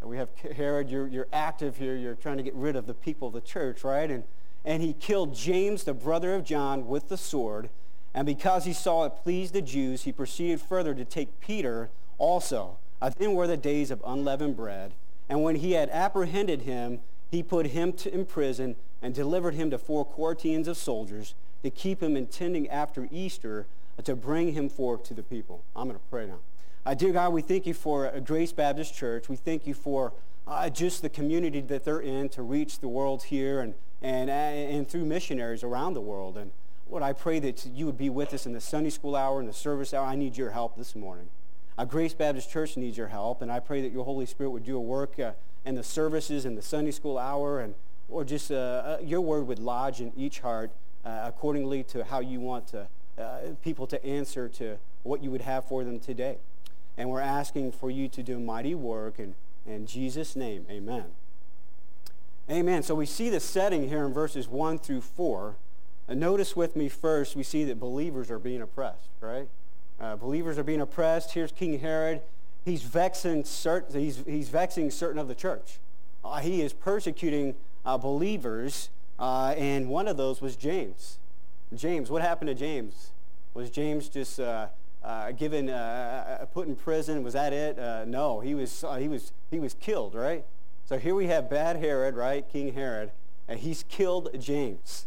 And 0.00 0.10
we 0.10 0.16
have 0.16 0.30
Herod, 0.56 0.90
you're, 0.90 1.06
you're 1.06 1.28
active 1.32 1.76
here. 1.76 1.96
You're 1.96 2.14
trying 2.14 2.38
to 2.38 2.42
get 2.42 2.54
rid 2.54 2.76
of 2.76 2.86
the 2.86 2.94
people 2.94 3.28
of 3.28 3.34
the 3.34 3.40
church, 3.40 3.84
right? 3.84 4.10
And, 4.10 4.24
and 4.64 4.82
he 4.82 4.92
killed 4.94 5.34
James, 5.34 5.84
the 5.84 5.94
brother 5.94 6.34
of 6.34 6.44
John, 6.44 6.88
with 6.88 7.08
the 7.08 7.16
sword. 7.16 7.70
And 8.14 8.26
because 8.26 8.64
he 8.64 8.72
saw 8.72 9.04
it 9.04 9.12
pleased 9.22 9.54
the 9.54 9.62
Jews, 9.62 10.02
he 10.02 10.12
proceeded 10.12 10.60
further 10.60 10.94
to 10.94 11.04
take 11.04 11.40
Peter 11.40 11.90
also. 12.16 12.78
Uh, 13.00 13.10
then 13.16 13.34
were 13.34 13.46
the 13.46 13.56
days 13.56 13.92
of 13.92 14.02
unleavened 14.04 14.56
bread. 14.56 14.94
And 15.28 15.42
when 15.42 15.56
he 15.56 15.72
had 15.72 15.88
apprehended 15.90 16.62
him, 16.62 17.00
he 17.30 17.42
put 17.42 17.66
him 17.66 17.92
to, 17.92 18.12
in 18.12 18.24
prison 18.24 18.76
and 19.02 19.14
delivered 19.14 19.55
him 19.55 19.71
to 19.71 19.78
four 19.78 20.05
quaternions 20.05 20.69
of 20.69 20.76
soldiers 20.76 21.35
to 21.62 21.71
keep 21.71 22.02
him 22.02 22.17
intending 22.17 22.69
after 22.69 23.09
Easter 23.11 23.67
to 24.02 24.14
bring 24.14 24.52
him 24.52 24.69
forth 24.69 25.02
to 25.05 25.14
the 25.14 25.23
people. 25.23 25.62
I'm 25.75 25.88
going 25.88 25.99
to 25.99 26.07
pray 26.11 26.26
now. 26.26 26.38
Uh, 26.87 26.95
dear 26.95 27.12
God, 27.12 27.33
we 27.33 27.43
thank 27.43 27.67
you 27.67 27.75
for 27.75 28.11
Grace 28.25 28.52
Baptist 28.52 28.95
Church. 28.95 29.28
We 29.28 29.37
thank 29.37 29.67
you 29.67 29.75
for 29.75 30.12
uh, 30.47 30.71
just 30.71 31.02
the 31.02 31.09
community 31.09 31.61
that 31.61 31.85
they're 31.85 32.00
in 32.00 32.28
to 32.31 32.43
reach 32.43 32.78
the 32.78 32.88
world 32.88 33.25
here 33.25 33.61
and, 33.61 33.75
and, 34.00 34.31
uh, 34.31 34.33
and 34.33 34.88
through 34.88 35.05
missionaries 35.05 35.62
around 35.62 35.95
the 35.95 36.00
world. 36.00 36.38
And 36.38 36.52
Lord, 36.88 37.02
I 37.02 37.12
pray 37.12 37.38
that 37.40 37.67
you 37.67 37.87
would 37.87 37.99
be 37.99 38.09
with 38.09 38.33
us 38.33 38.47
in 38.47 38.52
the 38.52 38.61
Sunday 38.61 38.90
school 38.90 39.14
hour 39.14 39.40
and 39.40 39.49
the 39.49 39.52
service 39.52 39.93
hour. 39.93 40.07
I 40.07 40.14
need 40.14 40.37
your 40.37 40.50
help 40.50 40.76
this 40.76 40.97
morning. 40.97 41.28
Uh, 41.76 41.85
Grace 41.85 42.14
Baptist 42.14 42.50
Church 42.50 42.76
needs 42.76 42.97
your 42.97 43.09
help, 43.09 43.43
and 43.43 43.52
I 43.52 43.61
pray 43.61 43.83
that 43.83 43.93
your 43.93 44.05
Holy 44.05 44.26
Spirit 44.26 44.50
would 44.50 44.64
do 44.64 44.76
a 44.76 44.81
work 44.81 45.19
uh, 45.21 45.33
in 45.64 45.75
the 45.75 45.85
services 45.85 46.45
and 46.45 46.57
the 46.57 46.62
Sunday 46.62 46.90
school 46.90 47.19
hour 47.19 47.61
and 47.61 47.75
or 48.08 48.24
just 48.24 48.50
uh, 48.50 48.54
uh, 48.54 48.98
your 49.02 49.20
word 49.20 49.46
would 49.46 49.58
lodge 49.58 50.00
in 50.00 50.12
each 50.16 50.40
heart 50.40 50.70
uh, 51.04 51.20
accordingly 51.24 51.82
to 51.84 52.04
how 52.04 52.20
you 52.20 52.40
want 52.40 52.66
to, 52.68 52.88
uh, 53.18 53.38
people 53.62 53.86
to 53.86 54.04
answer 54.04 54.48
to 54.48 54.78
what 55.02 55.22
you 55.22 55.30
would 55.30 55.42
have 55.42 55.64
for 55.66 55.84
them 55.84 56.00
today. 56.00 56.38
And 56.96 57.10
we're 57.10 57.20
asking 57.20 57.72
for 57.72 57.90
you 57.90 58.08
to 58.08 58.22
do 58.22 58.40
mighty 58.40 58.74
work 58.74 59.18
in, 59.18 59.34
in 59.66 59.86
Jesus' 59.86 60.34
name. 60.34 60.66
Amen. 60.70 61.04
Amen. 62.50 62.82
So 62.82 62.94
we 62.94 63.06
see 63.06 63.28
the 63.28 63.40
setting 63.40 63.88
here 63.88 64.04
in 64.04 64.12
verses 64.12 64.48
1 64.48 64.78
through 64.78 65.02
4. 65.02 65.54
And 66.08 66.18
notice 66.18 66.56
with 66.56 66.74
me 66.74 66.88
first, 66.88 67.36
we 67.36 67.42
see 67.42 67.64
that 67.64 67.78
believers 67.78 68.30
are 68.30 68.38
being 68.38 68.62
oppressed, 68.62 69.10
right? 69.20 69.48
Uh, 70.00 70.16
believers 70.16 70.56
are 70.58 70.64
being 70.64 70.80
oppressed. 70.80 71.32
Here's 71.32 71.52
King 71.52 71.78
Herod. 71.80 72.22
He's 72.64 72.82
vexing 72.82 73.44
certain, 73.44 74.00
he's, 74.00 74.24
he's 74.26 74.48
vexing 74.48 74.90
certain 74.90 75.18
of 75.18 75.28
the 75.28 75.34
church. 75.34 75.78
Uh, 76.24 76.38
he 76.38 76.62
is 76.62 76.72
persecuting 76.72 77.54
uh, 77.88 77.97
believers, 77.97 78.90
uh, 79.18 79.54
and 79.57 79.88
one 79.88 80.07
of 80.09 80.18
those 80.18 80.42
was 80.42 80.57
James. 80.57 81.18
James, 81.75 82.11
what 82.11 82.21
happened 82.21 82.49
to 82.49 82.54
James? 82.54 83.12
Was 83.54 83.71
James 83.71 84.11
just 84.11 84.38
uh, 84.38 84.66
uh, 85.02 85.33
given, 85.33 85.71
uh, 85.71 86.45
put 86.52 86.68
in 86.68 86.76
prison? 86.76 87.23
Was 87.23 87.33
that 87.33 87.54
it? 87.54 87.78
no, 88.07 88.40
he 88.40 88.54
was, 88.54 88.85
he, 88.99 89.09
was, 89.09 89.33
he 89.50 89.59
was 89.59 89.73
killed, 89.73 90.14
right? 90.14 90.45
So 90.85 90.99
here 90.99 91.14
we 91.14 91.28
have 91.28 91.49
bad 91.49 91.76
Herod, 91.76 92.14
right, 92.14 92.47
King 92.47 92.75
Herod, 92.75 93.11
and 93.49 93.59
he's 93.59 93.85
killed 93.88 94.28
James. 94.38 95.07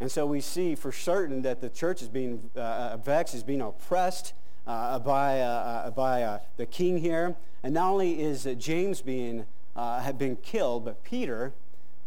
And 0.00 0.10
so 0.10 0.26
we 0.26 0.40
see 0.40 0.74
for 0.74 0.90
certain 0.90 1.42
that 1.42 1.60
the 1.60 1.68
church 1.68 2.02
is 2.02 2.08
being 2.08 2.50
vexed, 2.54 3.32
is 3.32 3.44
being 3.44 3.60
oppressed 3.60 4.34
by, 4.66 5.92
by 5.94 6.40
the 6.56 6.66
king 6.66 6.98
here. 6.98 7.36
And 7.62 7.74
not 7.74 7.92
only 7.92 8.20
is 8.20 8.46
James 8.58 9.02
being 9.02 9.46
uh, 9.76 10.00
have 10.00 10.18
been 10.18 10.34
killed, 10.36 10.84
but 10.84 11.04
Peter, 11.04 11.52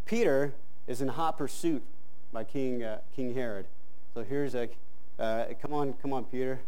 Peter 0.06 0.54
is 0.88 1.02
in 1.02 1.08
hot 1.10 1.38
pursuit 1.38 1.84
by 2.34 2.44
King, 2.44 2.84
uh, 2.84 3.00
King 3.16 3.34
Herod. 3.34 3.66
So 4.14 4.24
here's 4.24 4.56
a, 4.56 4.70
uh, 5.20 5.46
come 5.62 5.74
on, 5.74 5.94
come 5.94 6.14
on, 6.14 6.26
Peter. 6.26 6.60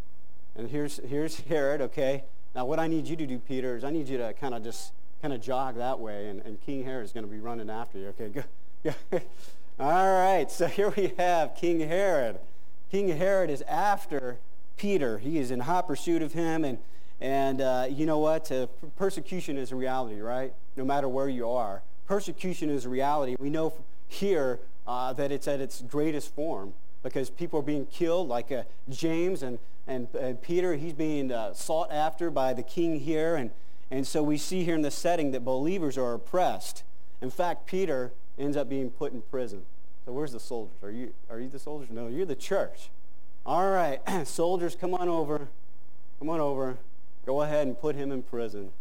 And 0.55 0.69
here's, 0.69 0.99
here's 1.07 1.39
Herod, 1.41 1.81
okay? 1.81 2.23
Now 2.55 2.65
what 2.65 2.79
I 2.79 2.87
need 2.87 3.07
you 3.07 3.15
to 3.15 3.25
do, 3.25 3.39
Peter, 3.39 3.75
is 3.75 3.83
I 3.83 3.89
need 3.89 4.07
you 4.07 4.17
to 4.17 4.33
kind 4.33 4.53
of 4.53 4.63
just 4.63 4.93
kind 5.21 5.33
of 5.33 5.41
jog 5.41 5.77
that 5.77 5.99
way, 5.99 6.27
and, 6.27 6.41
and 6.41 6.61
King 6.61 6.83
Herod 6.83 7.05
is 7.05 7.11
going 7.11 7.25
to 7.25 7.31
be 7.31 7.39
running 7.39 7.69
after 7.69 7.97
you, 7.97 8.07
okay? 8.19 8.29
Go, 8.83 8.93
All 9.79 10.11
right, 10.11 10.51
so 10.51 10.67
here 10.67 10.93
we 10.95 11.13
have 11.17 11.55
King 11.55 11.79
Herod. 11.79 12.39
King 12.91 13.07
Herod 13.07 13.49
is 13.49 13.63
after 13.63 14.37
Peter. 14.77 15.17
He 15.17 15.39
is 15.39 15.49
in 15.49 15.61
hot 15.61 15.87
pursuit 15.87 16.21
of 16.21 16.33
him, 16.33 16.63
and, 16.63 16.77
and 17.19 17.61
uh, 17.61 17.87
you 17.89 18.05
know 18.05 18.19
what? 18.19 18.51
Uh, 18.51 18.67
persecution 18.97 19.57
is 19.57 19.71
a 19.71 19.75
reality, 19.75 20.19
right? 20.19 20.53
No 20.75 20.85
matter 20.85 21.07
where 21.07 21.29
you 21.29 21.49
are. 21.49 21.81
Persecution 22.13 22.69
is 22.69 22.85
a 22.85 22.89
reality. 22.89 23.35
We 23.39 23.49
know 23.49 23.73
here 24.07 24.59
uh, 24.85 25.13
that 25.13 25.31
it's 25.31 25.47
at 25.47 25.59
its 25.59 25.81
greatest 25.81 26.35
form 26.35 26.75
because 27.01 27.31
people 27.31 27.57
are 27.57 27.63
being 27.63 27.87
killed, 27.87 28.27
like 28.27 28.51
uh, 28.51 28.65
James 28.87 29.41
and, 29.41 29.57
and, 29.87 30.07
and, 30.13 30.39
Peter. 30.39 30.75
He's 30.75 30.93
being 30.93 31.31
uh, 31.31 31.55
sought 31.55 31.91
after 31.91 32.29
by 32.29 32.53
the 32.53 32.61
king 32.61 32.99
here. 32.99 33.35
And, 33.35 33.49
and 33.89 34.05
so 34.05 34.21
we 34.21 34.37
see 34.37 34.63
here 34.63 34.75
in 34.75 34.83
the 34.83 34.91
setting 34.91 35.31
that 35.31 35.43
believers 35.43 35.97
are 35.97 36.13
oppressed. 36.13 36.83
In 37.19 37.31
fact, 37.31 37.65
Peter 37.65 38.11
ends 38.37 38.57
up 38.57 38.69
being 38.69 38.91
put 38.91 39.11
in 39.11 39.23
prison. 39.23 39.63
So 40.05 40.11
where's 40.11 40.33
the 40.33 40.39
soldiers? 40.39 40.83
Are 40.83 40.91
you, 40.91 41.15
are 41.31 41.39
you 41.39 41.49
the 41.49 41.57
soldiers? 41.57 41.89
No, 41.89 42.09
you're 42.09 42.27
the 42.27 42.35
church. 42.35 42.91
All 43.43 43.71
right, 43.71 43.99
soldiers, 44.27 44.75
come 44.75 44.93
on 44.93 45.09
over. 45.09 45.47
Come 46.19 46.29
on 46.29 46.39
over. 46.39 46.77
Go 47.25 47.41
ahead 47.41 47.65
and 47.65 47.75
put 47.75 47.95
him 47.95 48.11
in 48.11 48.21
prison. 48.21 48.71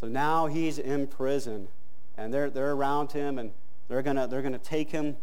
So 0.00 0.08
now 0.08 0.46
he's 0.46 0.78
in 0.78 1.06
prison, 1.06 1.68
and 2.16 2.32
they're, 2.32 2.50
they're 2.50 2.72
around 2.72 3.12
him, 3.12 3.38
and 3.38 3.52
they're 3.88 4.02
going 4.02 4.16
to 4.16 4.26
they're 4.26 4.42
gonna 4.42 4.58
take 4.58 4.90
him. 4.90 5.16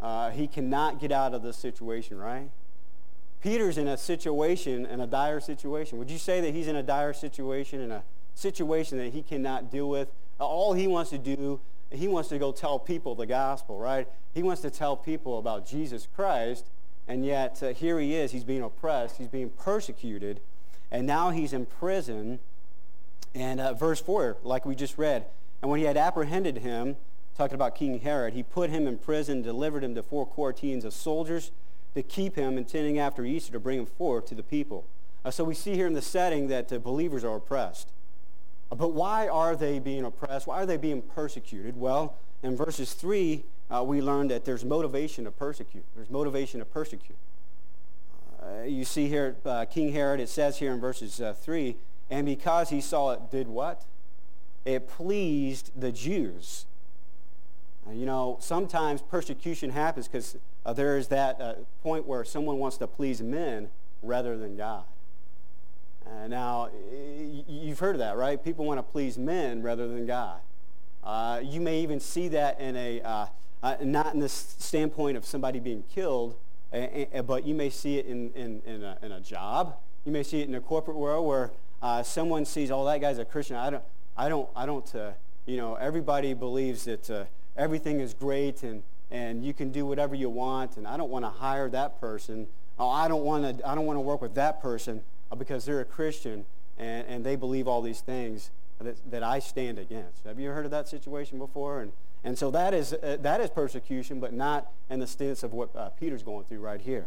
Uh, 0.00 0.30
he 0.30 0.46
cannot 0.46 1.00
get 1.00 1.12
out 1.12 1.34
of 1.34 1.42
this 1.42 1.56
situation, 1.56 2.18
right? 2.18 2.50
Peter's 3.42 3.78
in 3.78 3.88
a 3.88 3.96
situation, 3.96 4.86
in 4.86 5.00
a 5.00 5.06
dire 5.06 5.40
situation. 5.40 5.98
Would 5.98 6.10
you 6.10 6.18
say 6.18 6.40
that 6.40 6.54
he's 6.54 6.68
in 6.68 6.76
a 6.76 6.82
dire 6.82 7.12
situation, 7.12 7.80
in 7.80 7.90
a 7.90 8.02
situation 8.34 8.98
that 8.98 9.12
he 9.12 9.22
cannot 9.22 9.70
deal 9.70 9.88
with? 9.88 10.08
All 10.38 10.72
he 10.72 10.86
wants 10.86 11.10
to 11.10 11.18
do, 11.18 11.60
he 11.90 12.08
wants 12.08 12.28
to 12.30 12.38
go 12.38 12.52
tell 12.52 12.78
people 12.78 13.14
the 13.14 13.26
gospel, 13.26 13.78
right? 13.78 14.08
He 14.32 14.42
wants 14.42 14.62
to 14.62 14.70
tell 14.70 14.96
people 14.96 15.38
about 15.38 15.66
Jesus 15.66 16.06
Christ, 16.14 16.66
and 17.08 17.24
yet 17.24 17.62
uh, 17.62 17.68
here 17.68 17.98
he 17.98 18.14
is. 18.14 18.32
He's 18.32 18.44
being 18.44 18.62
oppressed. 18.62 19.16
He's 19.16 19.28
being 19.28 19.50
persecuted 19.50 20.40
and 20.90 21.06
now 21.06 21.30
he's 21.30 21.52
in 21.52 21.66
prison. 21.66 22.40
And 23.34 23.60
uh, 23.60 23.74
verse 23.74 24.00
4, 24.00 24.38
like 24.42 24.66
we 24.66 24.74
just 24.74 24.98
read, 24.98 25.26
and 25.62 25.70
when 25.70 25.80
he 25.80 25.86
had 25.86 25.96
apprehended 25.96 26.58
him, 26.58 26.96
talking 27.36 27.54
about 27.54 27.74
King 27.74 28.00
Herod, 28.00 28.34
he 28.34 28.42
put 28.42 28.70
him 28.70 28.86
in 28.86 28.98
prison, 28.98 29.42
delivered 29.42 29.84
him 29.84 29.94
to 29.94 30.02
four 30.02 30.26
quaternions 30.26 30.84
of 30.84 30.92
soldiers 30.92 31.50
to 31.94 32.02
keep 32.02 32.36
him, 32.36 32.56
intending 32.56 32.98
after 32.98 33.24
Easter 33.24 33.52
to 33.52 33.60
bring 33.60 33.78
him 33.78 33.86
forth 33.86 34.26
to 34.26 34.34
the 34.34 34.42
people. 34.42 34.86
Uh, 35.24 35.30
so 35.30 35.44
we 35.44 35.54
see 35.54 35.74
here 35.74 35.86
in 35.86 35.92
the 35.92 36.02
setting 36.02 36.48
that 36.48 36.72
uh, 36.72 36.78
believers 36.78 37.24
are 37.24 37.36
oppressed. 37.36 37.90
Uh, 38.70 38.74
but 38.74 38.92
why 38.92 39.28
are 39.28 39.56
they 39.56 39.78
being 39.78 40.04
oppressed? 40.04 40.46
Why 40.46 40.62
are 40.62 40.66
they 40.66 40.76
being 40.76 41.02
persecuted? 41.02 41.76
Well, 41.76 42.16
in 42.42 42.56
verses 42.56 42.94
3, 42.94 43.44
uh, 43.70 43.84
we 43.84 44.00
learn 44.00 44.28
that 44.28 44.44
there's 44.44 44.64
motivation 44.64 45.24
to 45.24 45.30
persecute. 45.30 45.84
There's 45.94 46.10
motivation 46.10 46.60
to 46.60 46.66
persecute. 46.66 47.18
Uh, 48.42 48.62
you 48.62 48.84
see 48.84 49.08
here, 49.08 49.36
uh, 49.44 49.66
King 49.66 49.92
Herod, 49.92 50.20
it 50.20 50.28
says 50.28 50.58
here 50.58 50.72
in 50.72 50.80
verses 50.80 51.20
uh, 51.20 51.34
3, 51.34 51.76
and 52.08 52.24
because 52.24 52.70
he 52.70 52.80
saw 52.80 53.10
it 53.10 53.30
did 53.30 53.46
what? 53.46 53.84
It 54.64 54.88
pleased 54.88 55.70
the 55.78 55.92
Jews. 55.92 56.66
Uh, 57.86 57.92
you 57.92 58.06
know, 58.06 58.36
sometimes 58.40 59.00
persecution 59.02 59.70
happens 59.70 60.06
because 60.06 60.36
uh, 60.66 60.72
there 60.72 60.98
is 60.98 61.08
that 61.08 61.40
uh, 61.40 61.54
point 61.82 62.06
where 62.06 62.24
someone 62.24 62.58
wants 62.58 62.76
to 62.78 62.86
please 62.86 63.22
men 63.22 63.68
rather 64.02 64.36
than 64.36 64.56
God. 64.56 64.84
now, 66.28 66.68
you've 67.48 67.78
heard 67.78 67.94
of 67.94 67.98
that, 68.00 68.16
right? 68.16 68.42
People 68.42 68.64
want 68.64 68.78
to 68.78 68.82
please 68.82 69.18
men 69.18 69.62
rather 69.62 69.88
than 69.88 70.06
God. 70.06 70.40
you 71.42 71.60
may 71.60 71.80
even 71.80 72.00
see 72.00 72.28
that 72.28 72.60
in 72.60 72.76
a, 72.76 73.28
not 73.82 74.14
in 74.14 74.20
the 74.20 74.28
standpoint 74.28 75.16
of 75.16 75.24
somebody 75.24 75.60
being 75.60 75.84
killed, 75.94 76.36
but 76.72 77.44
you 77.44 77.54
may 77.54 77.70
see 77.70 77.98
it 77.98 78.06
in, 78.06 78.30
in, 78.32 78.62
in, 78.66 78.82
a, 78.82 78.98
in 79.02 79.12
a 79.12 79.20
job. 79.20 79.76
You 80.04 80.12
may 80.12 80.22
see 80.22 80.40
it 80.40 80.48
in 80.48 80.54
a 80.54 80.60
corporate 80.60 80.96
world 80.96 81.26
where 81.26 81.50
uh, 81.82 82.02
someone 82.02 82.44
sees, 82.44 82.70
oh, 82.70 82.84
that 82.84 83.00
guy's 83.00 83.18
a 83.18 83.24
Christian. 83.24 83.56
I 83.56 83.70
don't, 83.70 83.84
I 84.20 84.28
don't, 84.28 84.50
I 84.54 84.66
don't 84.66 84.94
uh, 84.94 85.12
you 85.46 85.56
know, 85.56 85.76
everybody 85.76 86.34
believes 86.34 86.84
that 86.84 87.08
uh, 87.08 87.24
everything 87.56 88.00
is 88.00 88.12
great 88.12 88.62
and, 88.62 88.82
and 89.10 89.42
you 89.42 89.54
can 89.54 89.72
do 89.72 89.86
whatever 89.86 90.14
you 90.14 90.28
want, 90.28 90.76
and 90.76 90.86
I 90.86 90.98
don't 90.98 91.08
want 91.08 91.24
to 91.24 91.30
hire 91.30 91.70
that 91.70 92.02
person. 92.02 92.46
Oh, 92.78 92.90
I 92.90 93.08
don't 93.08 93.24
want 93.24 93.60
to, 93.60 93.66
I 93.66 93.74
don't 93.74 93.86
want 93.86 93.96
to 93.96 94.02
work 94.02 94.20
with 94.20 94.34
that 94.34 94.60
person 94.60 95.00
uh, 95.32 95.36
because 95.36 95.64
they're 95.64 95.80
a 95.80 95.86
Christian 95.86 96.44
and, 96.76 97.06
and 97.08 97.24
they 97.24 97.34
believe 97.34 97.66
all 97.66 97.80
these 97.80 98.02
things 98.02 98.50
that, 98.78 98.98
that 99.10 99.22
I 99.22 99.38
stand 99.38 99.78
against. 99.78 100.24
Have 100.24 100.38
you 100.38 100.50
heard 100.50 100.66
of 100.66 100.70
that 100.70 100.86
situation 100.86 101.38
before? 101.38 101.80
And, 101.80 101.92
and 102.22 102.36
so 102.36 102.50
that 102.50 102.74
is, 102.74 102.92
uh, 102.92 103.16
that 103.22 103.40
is 103.40 103.48
persecution, 103.48 104.20
but 104.20 104.34
not 104.34 104.70
in 104.90 105.00
the 105.00 105.06
sense 105.06 105.42
of 105.42 105.54
what 105.54 105.74
uh, 105.74 105.88
Peter's 105.98 106.22
going 106.22 106.44
through 106.44 106.60
right 106.60 106.82
here. 106.82 107.06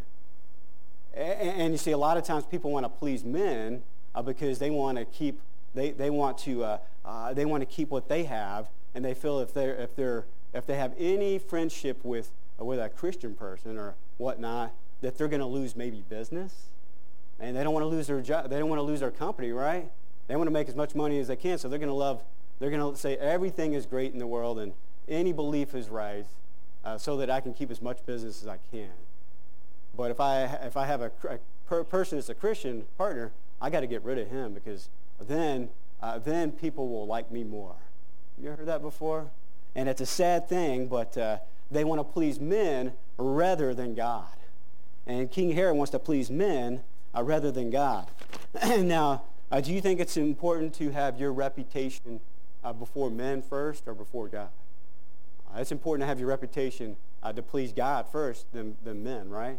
And, 1.14 1.62
and, 1.62 1.74
you 1.74 1.78
see, 1.78 1.92
a 1.92 1.98
lot 1.98 2.18
of 2.18 2.24
times 2.24 2.44
people 2.48 2.72
want 2.72 2.86
to 2.86 2.90
please 2.90 3.24
men 3.24 3.84
uh, 4.16 4.24
because 4.24 4.58
they 4.58 4.72
want 4.72 4.98
to 4.98 5.06
keep, 5.06 5.40
they, 5.74 5.92
they, 5.92 6.10
want 6.10 6.38
to, 6.40 6.64
uh, 6.64 6.78
uh, 7.06 7.34
they 7.34 7.46
want 7.46 7.62
to 7.62 7.66
keep 7.66 7.90
what 7.90 8.08
they 8.08 8.24
have, 8.24 8.70
and 8.94 9.04
they 9.04 9.14
feel 9.14 9.40
if, 9.40 9.54
they're, 9.54 9.76
if, 9.76 9.96
they're, 9.96 10.26
if 10.54 10.66
they 10.66 10.76
have 10.76 10.94
any 10.98 11.40
friendship 11.40 12.00
with, 12.04 12.32
uh, 12.60 12.66
with 12.66 12.80
a 12.80 12.90
Christian 12.90 13.34
person 13.34 13.78
or 13.78 13.96
whatnot, 14.18 14.74
that 15.02 15.18
they're 15.18 15.28
going 15.28 15.40
to 15.40 15.46
lose 15.46 15.76
maybe 15.76 16.04
business. 16.08 16.68
And 17.40 17.56
they 17.56 17.64
don't 17.64 17.74
want 17.74 17.84
to 17.84 17.88
lose 17.88 18.08
their 18.08 18.22
job. 18.22 18.50
They 18.50 18.60
don't 18.60 18.70
want 18.70 18.80
to 18.80 18.84
lose 18.84 19.00
their 19.00 19.12
company, 19.12 19.52
right? 19.52 19.90
They 20.28 20.36
want 20.36 20.48
to 20.48 20.52
make 20.52 20.70
as 20.70 20.76
much 20.76 20.96
money 20.96 21.20
as 21.20 21.28
they 21.28 21.36
can, 21.36 21.58
so 21.58 21.68
they're 21.68 21.80
going 21.80 21.90
to 21.90 21.96
love, 21.96 22.22
they're 22.60 22.70
going 22.70 22.94
to 22.94 22.98
say 23.00 23.18
everything 23.18 23.74
is 23.74 23.86
great 23.86 24.14
in 24.14 24.20
the 24.20 24.28
world 24.28 24.60
and 24.60 24.74
any 25.10 25.34
belief 25.34 25.76
is 25.76 25.90
right 25.90 26.26
uh, 26.86 26.98
so 26.98 27.18
that 27.18 27.30
I 27.30 27.42
can 27.42 27.54
keep 27.54 27.72
as 27.72 27.82
much 27.82 28.06
business 28.06 28.42
as 28.42 28.48
I 28.48 28.58
can. 28.72 28.92
But 29.96 30.12
if 30.12 30.20
I, 30.20 30.44
if 30.44 30.78
I 30.78 30.86
have 30.86 31.02
a, 31.02 31.12
a 31.30 31.40
per 31.66 31.84
person 31.84 32.18
that's 32.18 32.30
a 32.30 32.36
Christian 32.36 32.86
partner, 32.98 33.32
I 33.62 33.70
got 33.70 33.82
to 33.82 33.88
get 33.88 34.04
rid 34.04 34.18
of 34.18 34.30
him 34.30 34.54
because 34.54 34.90
then, 35.20 35.70
uh, 36.02 36.20
then 36.20 36.52
people 36.52 36.90
will 36.90 37.08
like 37.08 37.32
me 37.32 37.44
more. 37.44 37.76
You 38.42 38.50
heard 38.50 38.66
that 38.66 38.82
before? 38.82 39.32
And 39.76 39.90
it's 39.90 40.02
a 40.02 40.06
sad 40.06 40.48
thing, 40.48 40.88
but 40.88 41.18
uh, 41.18 41.38
they 41.72 41.84
want 41.84 42.00
to 42.00 42.04
please 42.04 42.40
men 42.40 42.94
rather 43.18 43.74
than 43.74 43.96
God. 43.96 44.28
And 45.06 45.30
King 45.30 45.52
Herod 45.52 45.76
wants 45.76 45.92
to 45.92 46.00
please 46.00 46.30
men 46.30 46.82
uh, 47.16 47.24
rather 47.24 47.52
than 47.52 47.70
God. 47.70 48.08
now, 48.80 49.24
uh, 49.52 49.62
do 49.62 49.74
you 49.74 49.82
think 49.82 50.00
it's 50.00 50.18
important 50.18 50.74
to 50.76 50.92
have 50.92 51.20
your 51.20 51.34
reputation 51.34 52.20
uh, 52.64 52.74
before 52.74 53.10
men 53.10 53.42
first 53.42 53.88
or 53.88 53.94
before 53.94 54.28
God? 54.28 54.50
Uh, 55.54 55.60
it's 55.60 55.72
important 55.72 56.04
to 56.04 56.08
have 56.08 56.20
your 56.20 56.30
reputation 56.30 56.96
to 57.36 57.42
please 57.42 57.72
God 57.72 58.06
first 58.12 58.52
than, 58.52 58.76
than 58.84 59.02
men, 59.02 59.30
right? 59.30 59.58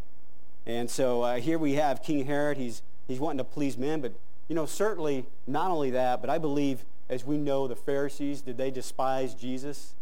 And 0.66 0.90
so 0.90 1.36
here 1.36 1.58
we 1.58 1.74
have 1.74 2.02
King 2.02 2.26
Herod. 2.26 2.58
He's, 2.58 2.82
he's 3.08 3.18
wanting 3.18 3.38
to 3.38 3.44
please 3.44 3.78
men, 3.78 4.02
but, 4.02 4.12
you 4.48 4.54
know, 4.54 4.66
certainly 4.66 5.26
not 5.46 5.70
only 5.70 5.90
that, 5.90 6.20
but 6.20 6.30
I 6.30 6.38
believe, 6.38 6.84
as 7.08 7.24
we 7.24 7.36
know, 7.36 7.66
the 7.66 7.76
Pharisees, 7.76 8.42
did 8.42 8.56
they 8.56 8.70
despise 8.70 9.34
Jesus? 9.34 9.94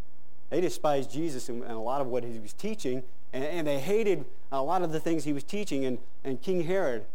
They 0.51 0.61
despised 0.61 1.11
Jesus 1.11 1.49
and, 1.49 1.63
a 1.65 1.79
lot 1.79 2.01
of 2.01 2.09
what 2.09 2.25
he 2.25 2.39
was 2.39 2.53
teaching, 2.53 3.03
and, 3.33 3.45
and, 3.45 3.67
they 3.67 3.81
hated 3.81 4.27
a 4.51 4.61
lot 4.61 4.83
of 4.83 4.93
the 4.93 5.01
things 5.01 5.25
he 5.25 5.33
was 5.33 5.45
teaching. 5.45 5.85
And, 5.85 5.99
and 6.23 6.43
King 6.43 6.65
Herod, 6.65 7.07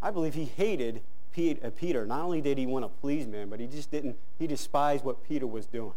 I 0.00 0.10
believe 0.10 0.34
he 0.34 0.46
hated 0.46 1.02
uh, 1.36 1.70
Peter. 1.76 2.06
Not 2.06 2.22
only 2.22 2.40
did 2.40 2.56
he 2.56 2.66
want 2.66 2.84
to 2.84 2.88
please 3.00 3.26
men, 3.26 3.48
but 3.48 3.60
he 3.60 3.66
just 3.66 3.90
didn't, 3.90 4.16
he 4.38 4.46
despised 4.46 5.04
what 5.04 5.22
Peter 5.28 5.46
was 5.46 5.66
doing. 5.66 5.92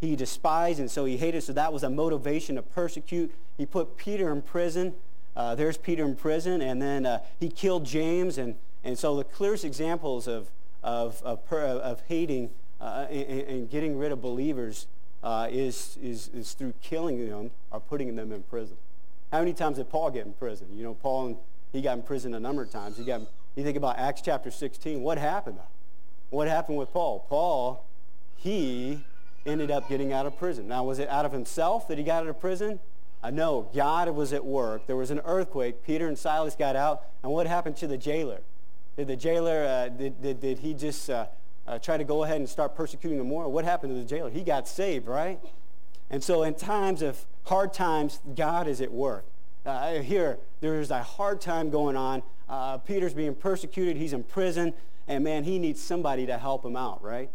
he 0.00 0.16
despised, 0.16 0.80
and 0.80 0.90
so 0.90 1.04
he 1.04 1.16
hated. 1.16 1.42
So 1.42 1.52
that 1.52 1.72
was 1.72 1.82
a 1.82 1.90
motivation 1.90 2.56
to 2.56 2.62
persecute. 2.62 3.32
He 3.56 3.66
put 3.66 3.96
Peter 3.96 4.32
in 4.32 4.42
prison. 4.42 4.94
Uh, 5.36 5.54
there's 5.54 5.76
Peter 5.76 6.04
in 6.04 6.16
prison, 6.16 6.60
and 6.60 6.82
then 6.82 7.06
uh, 7.06 7.20
he 7.38 7.48
killed 7.48 7.84
James. 7.84 8.36
And, 8.36 8.56
and 8.84 8.98
so 8.98 9.16
the 9.16 9.24
clearest 9.24 9.64
examples 9.64 10.26
of, 10.26 10.50
of, 10.82 11.22
of, 11.22 11.40
of 11.50 12.02
hating 12.08 12.50
uh, 12.80 13.06
and, 13.10 13.40
and, 13.42 13.70
getting 13.70 13.98
rid 13.98 14.10
of 14.10 14.22
believers 14.22 14.86
uh, 15.22 15.48
is, 15.50 15.98
is, 16.02 16.28
is 16.32 16.54
through 16.54 16.72
killing 16.82 17.28
them 17.28 17.50
or 17.70 17.78
putting 17.78 18.16
them 18.16 18.32
in 18.32 18.42
prison. 18.44 18.76
How 19.30 19.40
many 19.40 19.52
times 19.52 19.76
did 19.76 19.90
Paul 19.90 20.10
get 20.10 20.24
in 20.24 20.32
prison? 20.32 20.68
You 20.74 20.84
know, 20.84 20.94
Paul, 20.94 21.44
he 21.72 21.82
got 21.82 21.98
in 21.98 22.02
prison 22.02 22.34
a 22.34 22.40
number 22.40 22.62
of 22.62 22.70
times. 22.70 22.96
He 22.96 23.04
got, 23.04 23.20
you 23.54 23.62
think 23.62 23.76
about 23.76 23.98
Acts 23.98 24.22
chapter 24.22 24.50
16. 24.50 25.02
What 25.02 25.18
happened? 25.18 25.58
What 26.30 26.48
happened 26.48 26.78
with 26.78 26.90
Paul? 26.92 27.26
Paul, 27.28 27.84
he 28.36 29.04
ended 29.44 29.70
up 29.70 29.88
getting 29.88 30.12
out 30.12 30.24
of 30.24 30.38
prison. 30.38 30.66
Now, 30.66 30.84
was 30.84 30.98
it 30.98 31.08
out 31.08 31.26
of 31.26 31.32
himself 31.32 31.86
that 31.88 31.98
he 31.98 32.04
got 32.04 32.22
out 32.22 32.28
of 32.28 32.40
prison? 32.40 32.80
Uh, 33.22 33.30
no, 33.30 33.68
God 33.74 34.08
was 34.10 34.32
at 34.32 34.44
work. 34.44 34.86
There 34.86 34.96
was 34.96 35.10
an 35.10 35.20
earthquake. 35.24 35.84
Peter 35.84 36.08
and 36.08 36.16
Silas 36.16 36.54
got 36.54 36.76
out. 36.76 37.02
And 37.22 37.30
what 37.30 37.46
happened 37.46 37.76
to 37.78 37.86
the 37.86 37.98
jailer? 37.98 38.40
Did 38.96 39.06
the 39.06 39.16
jailer, 39.16 39.64
uh, 39.64 39.88
did, 39.88 40.20
did, 40.22 40.40
did 40.40 40.58
he 40.58 40.74
just 40.74 41.08
uh, 41.08 41.26
uh, 41.66 41.78
try 41.78 41.96
to 41.96 42.04
go 42.04 42.24
ahead 42.24 42.36
and 42.36 42.48
start 42.48 42.74
persecuting 42.74 43.18
them 43.18 43.28
more? 43.28 43.48
What 43.48 43.64
happened 43.64 43.94
to 43.94 43.98
the 43.98 44.04
jailer? 44.04 44.30
He 44.30 44.42
got 44.42 44.68
saved, 44.68 45.06
right? 45.06 45.40
And 46.10 46.22
so 46.22 46.42
in 46.42 46.54
times 46.54 47.02
of 47.02 47.24
hard 47.44 47.72
times, 47.72 48.20
God 48.34 48.66
is 48.66 48.80
at 48.80 48.92
work. 48.92 49.24
Uh, 49.64 49.94
here, 49.94 50.38
there's 50.60 50.90
a 50.90 51.02
hard 51.02 51.40
time 51.40 51.70
going 51.70 51.96
on. 51.96 52.22
Uh, 52.48 52.78
Peter's 52.78 53.14
being 53.14 53.34
persecuted. 53.34 53.96
He's 53.96 54.12
in 54.12 54.24
prison. 54.24 54.74
And 55.06 55.24
man, 55.24 55.44
he 55.44 55.58
needs 55.58 55.80
somebody 55.80 56.26
to 56.26 56.38
help 56.38 56.64
him 56.64 56.76
out, 56.76 57.02
right? 57.02 57.30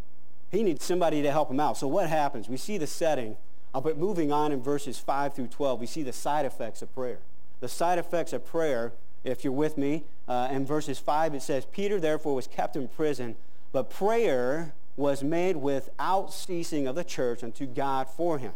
He 0.51 0.63
needs 0.63 0.83
somebody 0.83 1.21
to 1.21 1.31
help 1.31 1.49
him 1.49 1.59
out. 1.59 1.77
So 1.77 1.87
what 1.87 2.09
happens? 2.09 2.47
We 2.49 2.57
see 2.57 2.77
the 2.77 2.87
setting. 2.87 3.37
But 3.73 3.97
moving 3.97 4.31
on 4.31 4.51
in 4.51 4.61
verses 4.61 4.97
5 4.97 5.33
through 5.33 5.47
12, 5.47 5.79
we 5.81 5.85
see 5.85 6.03
the 6.03 6.13
side 6.13 6.45
effects 6.45 6.81
of 6.81 6.93
prayer. 6.93 7.19
The 7.59 7.67
side 7.67 7.99
effects 7.99 8.31
of 8.31 8.45
prayer, 8.45 8.93
if 9.23 9.43
you're 9.43 9.53
with 9.53 9.77
me, 9.77 10.03
uh, 10.27 10.49
in 10.51 10.65
verses 10.65 10.99
5 10.99 11.35
it 11.35 11.41
says, 11.41 11.65
Peter 11.65 11.99
therefore 11.99 12.35
was 12.35 12.47
kept 12.47 12.75
in 12.75 12.87
prison, 12.87 13.35
but 13.71 13.89
prayer 13.89 14.73
was 14.97 15.23
made 15.23 15.57
without 15.57 16.33
ceasing 16.33 16.87
of 16.87 16.95
the 16.95 17.03
church 17.03 17.43
unto 17.43 17.65
God 17.65 18.09
for 18.09 18.37
him. 18.37 18.53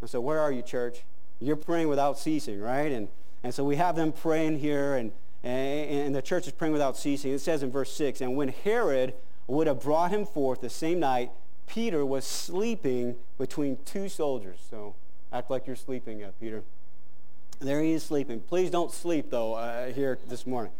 And 0.00 0.10
so 0.10 0.20
where 0.20 0.38
are 0.38 0.52
you, 0.52 0.62
church? 0.62 1.02
You're 1.40 1.56
praying 1.56 1.88
without 1.88 2.18
ceasing, 2.18 2.60
right? 2.60 2.92
And, 2.92 3.08
and 3.42 3.54
so 3.54 3.64
we 3.64 3.76
have 3.76 3.96
them 3.96 4.12
praying 4.12 4.58
here, 4.58 4.94
and, 4.94 5.12
and, 5.42 5.90
and 5.90 6.14
the 6.14 6.22
church 6.22 6.46
is 6.46 6.52
praying 6.52 6.72
without 6.72 6.96
ceasing. 6.96 7.32
It 7.32 7.40
says 7.40 7.62
in 7.62 7.70
verse 7.70 7.92
6, 7.92 8.20
And 8.20 8.36
when 8.36 8.48
Herod 8.48 9.14
would 9.46 9.66
have 9.66 9.80
brought 9.80 10.10
him 10.10 10.26
forth 10.26 10.60
the 10.60 10.70
same 10.70 11.00
night, 11.00 11.30
Peter 11.66 12.04
was 12.04 12.24
sleeping 12.24 13.16
between 13.38 13.78
two 13.84 14.08
soldiers. 14.08 14.58
So 14.70 14.94
act 15.32 15.50
like 15.50 15.66
you're 15.66 15.76
sleeping, 15.76 16.24
Peter. 16.40 16.62
There 17.60 17.82
he 17.82 17.92
is 17.92 18.02
sleeping. 18.02 18.40
Please 18.40 18.70
don't 18.70 18.90
sleep, 18.90 19.30
though, 19.30 19.54
uh, 19.54 19.92
here 19.92 20.18
this 20.28 20.46
morning. 20.46 20.72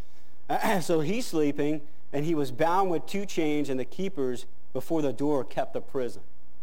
so 0.80 1.00
he's 1.00 1.26
sleeping, 1.26 1.80
and 2.12 2.24
he 2.24 2.34
was 2.34 2.50
bound 2.50 2.90
with 2.90 3.06
two 3.06 3.26
chains, 3.26 3.68
and 3.68 3.78
the 3.78 3.84
keepers 3.84 4.46
before 4.72 5.02
the 5.02 5.12
door 5.12 5.44
kept 5.44 5.74
the 5.74 5.80
prison. 5.80 6.22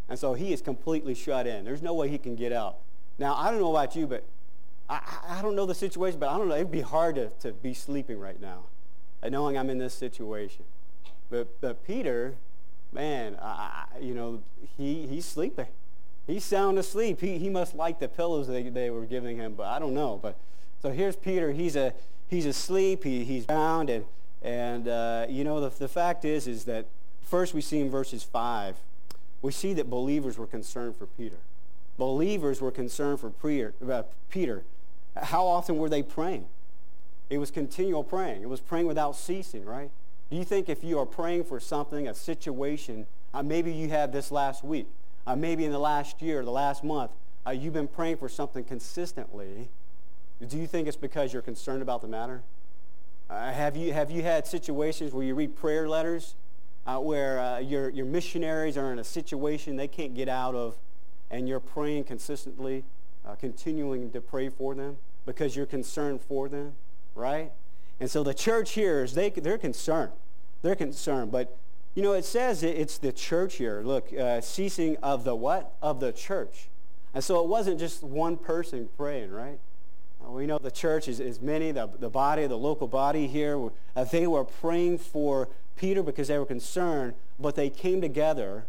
And 0.09 0.17
so 0.17 0.33
he 0.33 0.53
is 0.53 0.61
completely 0.61 1.13
shut 1.13 1.47
in. 1.47 1.65
There's 1.65 1.81
no 1.81 1.93
way 1.93 2.09
he 2.09 2.17
can 2.17 2.35
get 2.35 2.53
out. 2.53 2.77
Now, 3.19 3.35
I 3.35 3.51
don't 3.51 3.59
know 3.59 3.71
about 3.71 3.95
you, 3.95 4.07
but 4.07 4.23
I, 4.89 5.01
I 5.27 5.41
don't 5.41 5.55
know 5.55 5.65
the 5.65 5.75
situation, 5.75 6.19
but 6.19 6.29
I 6.29 6.37
don't 6.37 6.47
know. 6.47 6.55
It'd 6.55 6.71
be 6.71 6.81
hard 6.81 7.15
to, 7.15 7.29
to 7.41 7.51
be 7.51 7.73
sleeping 7.73 8.19
right 8.19 8.39
now, 8.39 8.63
uh, 9.21 9.29
knowing 9.29 9.57
I'm 9.57 9.69
in 9.69 9.77
this 9.77 9.93
situation. 9.93 10.63
But, 11.29 11.59
but 11.59 11.85
Peter, 11.85 12.35
man, 12.93 13.37
I, 13.41 13.85
you 13.99 14.13
know, 14.13 14.41
he, 14.77 15.07
he's 15.07 15.25
sleeping. 15.25 15.67
He's 16.25 16.45
sound 16.45 16.77
asleep. 16.77 17.19
He, 17.19 17.37
he 17.37 17.49
must 17.49 17.75
like 17.75 17.99
the 17.99 18.07
pillows 18.07 18.47
they, 18.47 18.63
they 18.63 18.89
were 18.89 19.05
giving 19.05 19.37
him, 19.37 19.55
but 19.55 19.67
I 19.67 19.79
don't 19.79 19.93
know. 19.93 20.19
But 20.21 20.37
so 20.81 20.91
here's 20.91 21.15
Peter. 21.15 21.51
He's 21.51 21.75
a 21.75 21.93
he's 22.29 22.45
asleep. 22.45 23.03
He, 23.03 23.23
he's 23.23 23.45
bound, 23.45 23.89
and 23.89 24.05
and 24.41 24.87
uh, 24.87 25.25
you 25.29 25.43
know 25.43 25.59
the, 25.59 25.69
the 25.69 25.87
fact 25.87 26.25
is 26.25 26.47
is 26.47 26.65
that 26.65 26.85
first 27.21 27.53
we 27.53 27.61
see 27.61 27.79
in 27.79 27.89
verses 27.89 28.23
five, 28.23 28.75
we 29.41 29.51
see 29.51 29.73
that 29.73 29.89
believers 29.89 30.37
were 30.37 30.47
concerned 30.47 30.95
for 30.95 31.05
Peter. 31.05 31.37
Believers 31.97 32.61
were 32.61 32.71
concerned 32.71 33.19
for 33.19 33.29
Peter. 33.29 33.73
Uh, 33.87 34.03
Peter. 34.29 34.63
How 35.15 35.47
often 35.47 35.77
were 35.77 35.89
they 35.89 36.03
praying? 36.03 36.45
It 37.29 37.39
was 37.39 37.49
continual 37.49 38.03
praying. 38.03 38.43
It 38.43 38.49
was 38.49 38.59
praying 38.61 38.85
without 38.85 39.15
ceasing, 39.15 39.65
right? 39.65 39.89
Do 40.29 40.37
you 40.37 40.43
think 40.43 40.69
if 40.69 40.83
you 40.83 40.99
are 40.99 41.05
praying 41.05 41.45
for 41.45 41.59
something, 41.59 42.07
a 42.07 42.13
situation, 42.13 43.07
uh, 43.33 43.41
maybe 43.41 43.71
you 43.71 43.89
have 43.89 44.11
this 44.11 44.31
last 44.31 44.63
week, 44.63 44.87
uh, 45.25 45.35
maybe 45.35 45.65
in 45.65 45.71
the 45.71 45.79
last 45.79 46.21
year, 46.21 46.43
the 46.45 46.51
last 46.51 46.83
month, 46.83 47.11
uh, 47.45 47.51
you've 47.51 47.73
been 47.73 47.87
praying 47.87 48.17
for 48.17 48.29
something 48.29 48.63
consistently, 48.63 49.69
do 50.45 50.57
you 50.57 50.67
think 50.67 50.87
it's 50.87 50.97
because 50.97 51.33
you're 51.33 51.41
concerned 51.41 51.81
about 51.81 52.01
the 52.01 52.07
matter? 52.07 52.43
Uh, 53.29 53.51
have, 53.51 53.75
you, 53.75 53.93
have 53.93 54.11
you 54.11 54.21
had 54.21 54.47
situations 54.47 55.13
where 55.13 55.25
you 55.25 55.35
read 55.35 55.55
prayer 55.55 55.87
letters 55.89 56.35
uh, 56.85 56.97
where 56.97 57.39
uh, 57.39 57.59
your, 57.59 57.89
your 57.89 58.05
missionaries 58.05 58.77
are 58.77 58.91
in 58.91 58.99
a 58.99 59.03
situation 59.03 59.75
they 59.75 59.87
can't 59.87 60.15
get 60.15 60.29
out 60.29 60.55
of 60.55 60.77
and 61.29 61.49
you're 61.49 61.59
praying 61.59 62.05
consistently, 62.05 62.85
continuing 63.39 64.09
to 64.11 64.21
pray 64.21 64.47
for 64.47 64.73
them 64.73 64.97
because 65.25 65.55
you're 65.55 65.65
concerned 65.65 66.21
for 66.21 66.47
them, 66.47 66.73
right? 67.13 67.51
And 67.99 68.09
so 68.09 68.23
the 68.23 68.33
church 68.33 68.71
here 68.71 69.03
is 69.03 69.13
they, 69.13 69.29
they're 69.29 69.57
concerned. 69.57 70.13
They're 70.61 70.75
concerned. 70.75 71.31
But, 71.31 71.57
you 71.95 72.01
know, 72.01 72.13
it 72.13 72.25
says 72.25 72.63
it's 72.63 72.97
the 72.97 73.11
church 73.11 73.55
here. 73.55 73.81
Look, 73.83 74.13
uh, 74.13 74.41
ceasing 74.41 74.97
of 74.97 75.23
the 75.23 75.35
what? 75.35 75.73
Of 75.81 75.99
the 75.99 76.11
church. 76.11 76.69
And 77.13 77.23
so 77.23 77.41
it 77.43 77.47
wasn't 77.47 77.79
just 77.79 78.03
one 78.03 78.37
person 78.37 78.89
praying, 78.97 79.31
right? 79.31 79.59
We 80.27 80.45
know 80.45 80.57
the 80.57 80.71
church 80.71 81.07
is, 81.07 81.19
is 81.19 81.41
many, 81.41 81.71
the, 81.71 81.89
the 81.99 82.09
body, 82.09 82.47
the 82.47 82.57
local 82.57 82.87
body 82.87 83.27
here. 83.27 83.69
Uh, 83.95 84.03
they 84.03 84.27
were 84.27 84.43
praying 84.43 84.97
for 84.99 85.47
Peter 85.75 86.03
because 86.03 86.27
they 86.27 86.37
were 86.37 86.45
concerned, 86.45 87.13
but 87.39 87.55
they 87.55 87.69
came 87.69 88.01
together. 88.01 88.65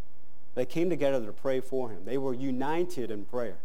They 0.54 0.66
came 0.66 0.88
together 0.90 1.24
to 1.24 1.32
pray 1.32 1.60
for 1.60 1.90
him. 1.90 2.04
They 2.04 2.18
were 2.18 2.34
united 2.34 3.10
in 3.10 3.24
prayer. 3.24 3.58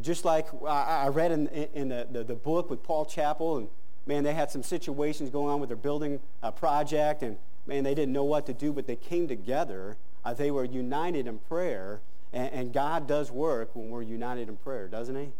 Just 0.00 0.24
like 0.24 0.46
I, 0.66 1.04
I 1.04 1.08
read 1.08 1.32
in, 1.32 1.48
in 1.48 1.88
the, 1.88 2.06
the, 2.10 2.24
the 2.24 2.34
book 2.34 2.70
with 2.70 2.82
Paul 2.82 3.04
Chappell 3.04 3.58
and 3.58 3.68
man, 4.06 4.24
they 4.24 4.34
had 4.34 4.50
some 4.50 4.62
situations 4.62 5.30
going 5.30 5.52
on 5.52 5.60
with 5.60 5.68
their 5.68 5.76
building 5.76 6.20
uh, 6.42 6.50
project, 6.50 7.22
and 7.22 7.36
man, 7.66 7.84
they 7.84 7.94
didn't 7.94 8.12
know 8.12 8.24
what 8.24 8.46
to 8.46 8.52
do, 8.52 8.72
but 8.72 8.86
they 8.86 8.96
came 8.96 9.28
together. 9.28 9.96
Uh, 10.24 10.34
they 10.34 10.50
were 10.50 10.64
united 10.64 11.26
in 11.26 11.38
prayer, 11.38 12.00
and, 12.32 12.52
and, 12.52 12.72
God 12.72 13.06
does 13.06 13.30
work 13.30 13.74
when 13.74 13.90
we're 13.90 14.02
united 14.02 14.48
in 14.48 14.56
prayer, 14.56 14.88
doesn't 14.88 15.16
he? 15.16 15.30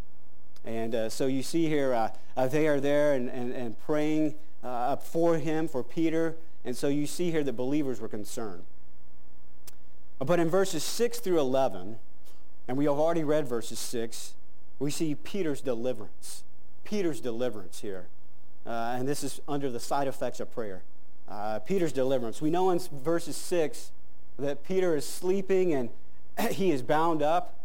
And 0.65 0.95
uh, 0.95 1.09
so 1.09 1.27
you 1.27 1.43
see 1.43 1.69
here, 1.69 1.93
uh, 1.93 2.11
uh, 2.37 2.47
they 2.47 2.69
are 2.69 2.81
there 2.81 3.15
and, 3.15 3.29
and, 3.29 3.53
and 3.53 3.79
praying 3.81 4.35
uh, 4.63 4.97
for 4.97 5.39
him, 5.39 5.67
for 5.69 5.83
Peter, 5.83 6.37
and 6.65 6.77
so 6.77 6.89
you 6.89 7.07
see 7.07 7.31
here 7.31 7.43
that 7.43 7.55
believers 7.55 8.01
were 8.01 8.09
concerned. 8.09 8.63
But 10.19 10.39
in 10.39 10.49
verses 10.49 10.85
6 10.85 11.19
through 11.19 11.41
11, 11.41 11.97
and 12.69 12.77
we 12.77 12.85
have 12.85 12.95
already 12.95 13.25
read 13.25 13.49
verses 13.49 13.79
6, 13.81 14.35
we 14.79 14.91
see 14.91 15.15
Peter's 15.17 15.61
deliverance. 15.61 16.45
Peter's 16.85 17.21
deliverance 17.21 17.81
here. 17.81 18.07
Uh, 18.65 18.95
and 18.97 19.09
this 19.09 19.25
is 19.25 19.41
under 19.49 19.69
the 19.69 19.81
side 19.81 20.07
effects 20.07 20.39
of 20.39 20.53
prayer. 20.53 20.83
Uh, 21.29 21.59
Peter's 21.59 21.93
deliverance. 21.93 22.41
We 22.41 22.51
know 22.51 22.71
in 22.71 22.79
verses 22.79 23.37
6 23.37 23.91
that 24.39 24.65
Peter 24.65 24.95
is 24.95 25.07
sleeping 25.07 25.73
and 25.73 25.91
he 26.53 26.71
is 26.71 26.83
bound 26.83 27.23
up. 27.23 27.59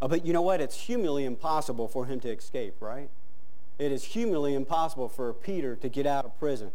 Uh, 0.00 0.08
but 0.08 0.24
you 0.24 0.32
know 0.32 0.42
what? 0.42 0.60
It's 0.60 0.76
humanly 0.76 1.24
impossible 1.24 1.88
for 1.88 2.06
him 2.06 2.20
to 2.20 2.28
escape, 2.28 2.74
right? 2.80 3.10
It 3.78 3.92
is 3.92 4.04
humanly 4.04 4.54
impossible 4.54 5.08
for 5.08 5.32
Peter 5.32 5.76
to 5.76 5.88
get 5.88 6.06
out 6.06 6.24
of 6.24 6.38
prison. 6.38 6.70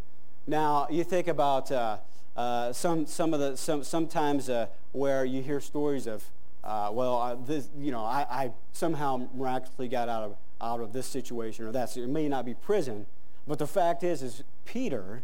Now, 0.47 0.87
you 0.89 1.03
think 1.03 1.27
about 1.27 1.71
uh, 1.71 1.97
uh, 2.35 2.73
some, 2.73 3.05
some 3.05 3.33
of 3.33 3.39
the, 3.39 3.55
some, 3.55 3.83
sometimes 3.83 4.49
uh, 4.49 4.67
where 4.91 5.23
you 5.23 5.41
hear 5.41 5.59
stories 5.59 6.07
of, 6.07 6.23
well, 6.63 7.41
this, 7.45 7.69
you 7.77 7.91
know, 7.91 8.03
I, 8.03 8.25
I 8.29 8.51
somehow 8.71 9.27
miraculously 9.33 9.87
got 9.87 10.09
out 10.09 10.23
of 10.23 10.37
out 10.63 10.79
of 10.79 10.93
this 10.93 11.05
situation 11.05 11.65
or 11.65 11.71
that. 11.73 11.89
So 11.89 11.99
It 11.99 12.09
may 12.09 12.27
not 12.29 12.45
be 12.45 12.53
prison, 12.53 13.05
but 13.45 13.59
the 13.59 13.67
fact 13.67 14.03
is, 14.03 14.23
is 14.23 14.43
Peter, 14.65 15.23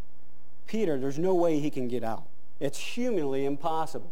Peter, 0.68 1.00
there's 1.00 1.18
no 1.18 1.34
way 1.34 1.60
he 1.60 1.70
can 1.70 1.88
get 1.88 2.04
out. 2.04 2.26
It's 2.60 2.78
humanly 2.78 3.46
impossible. 3.46 4.12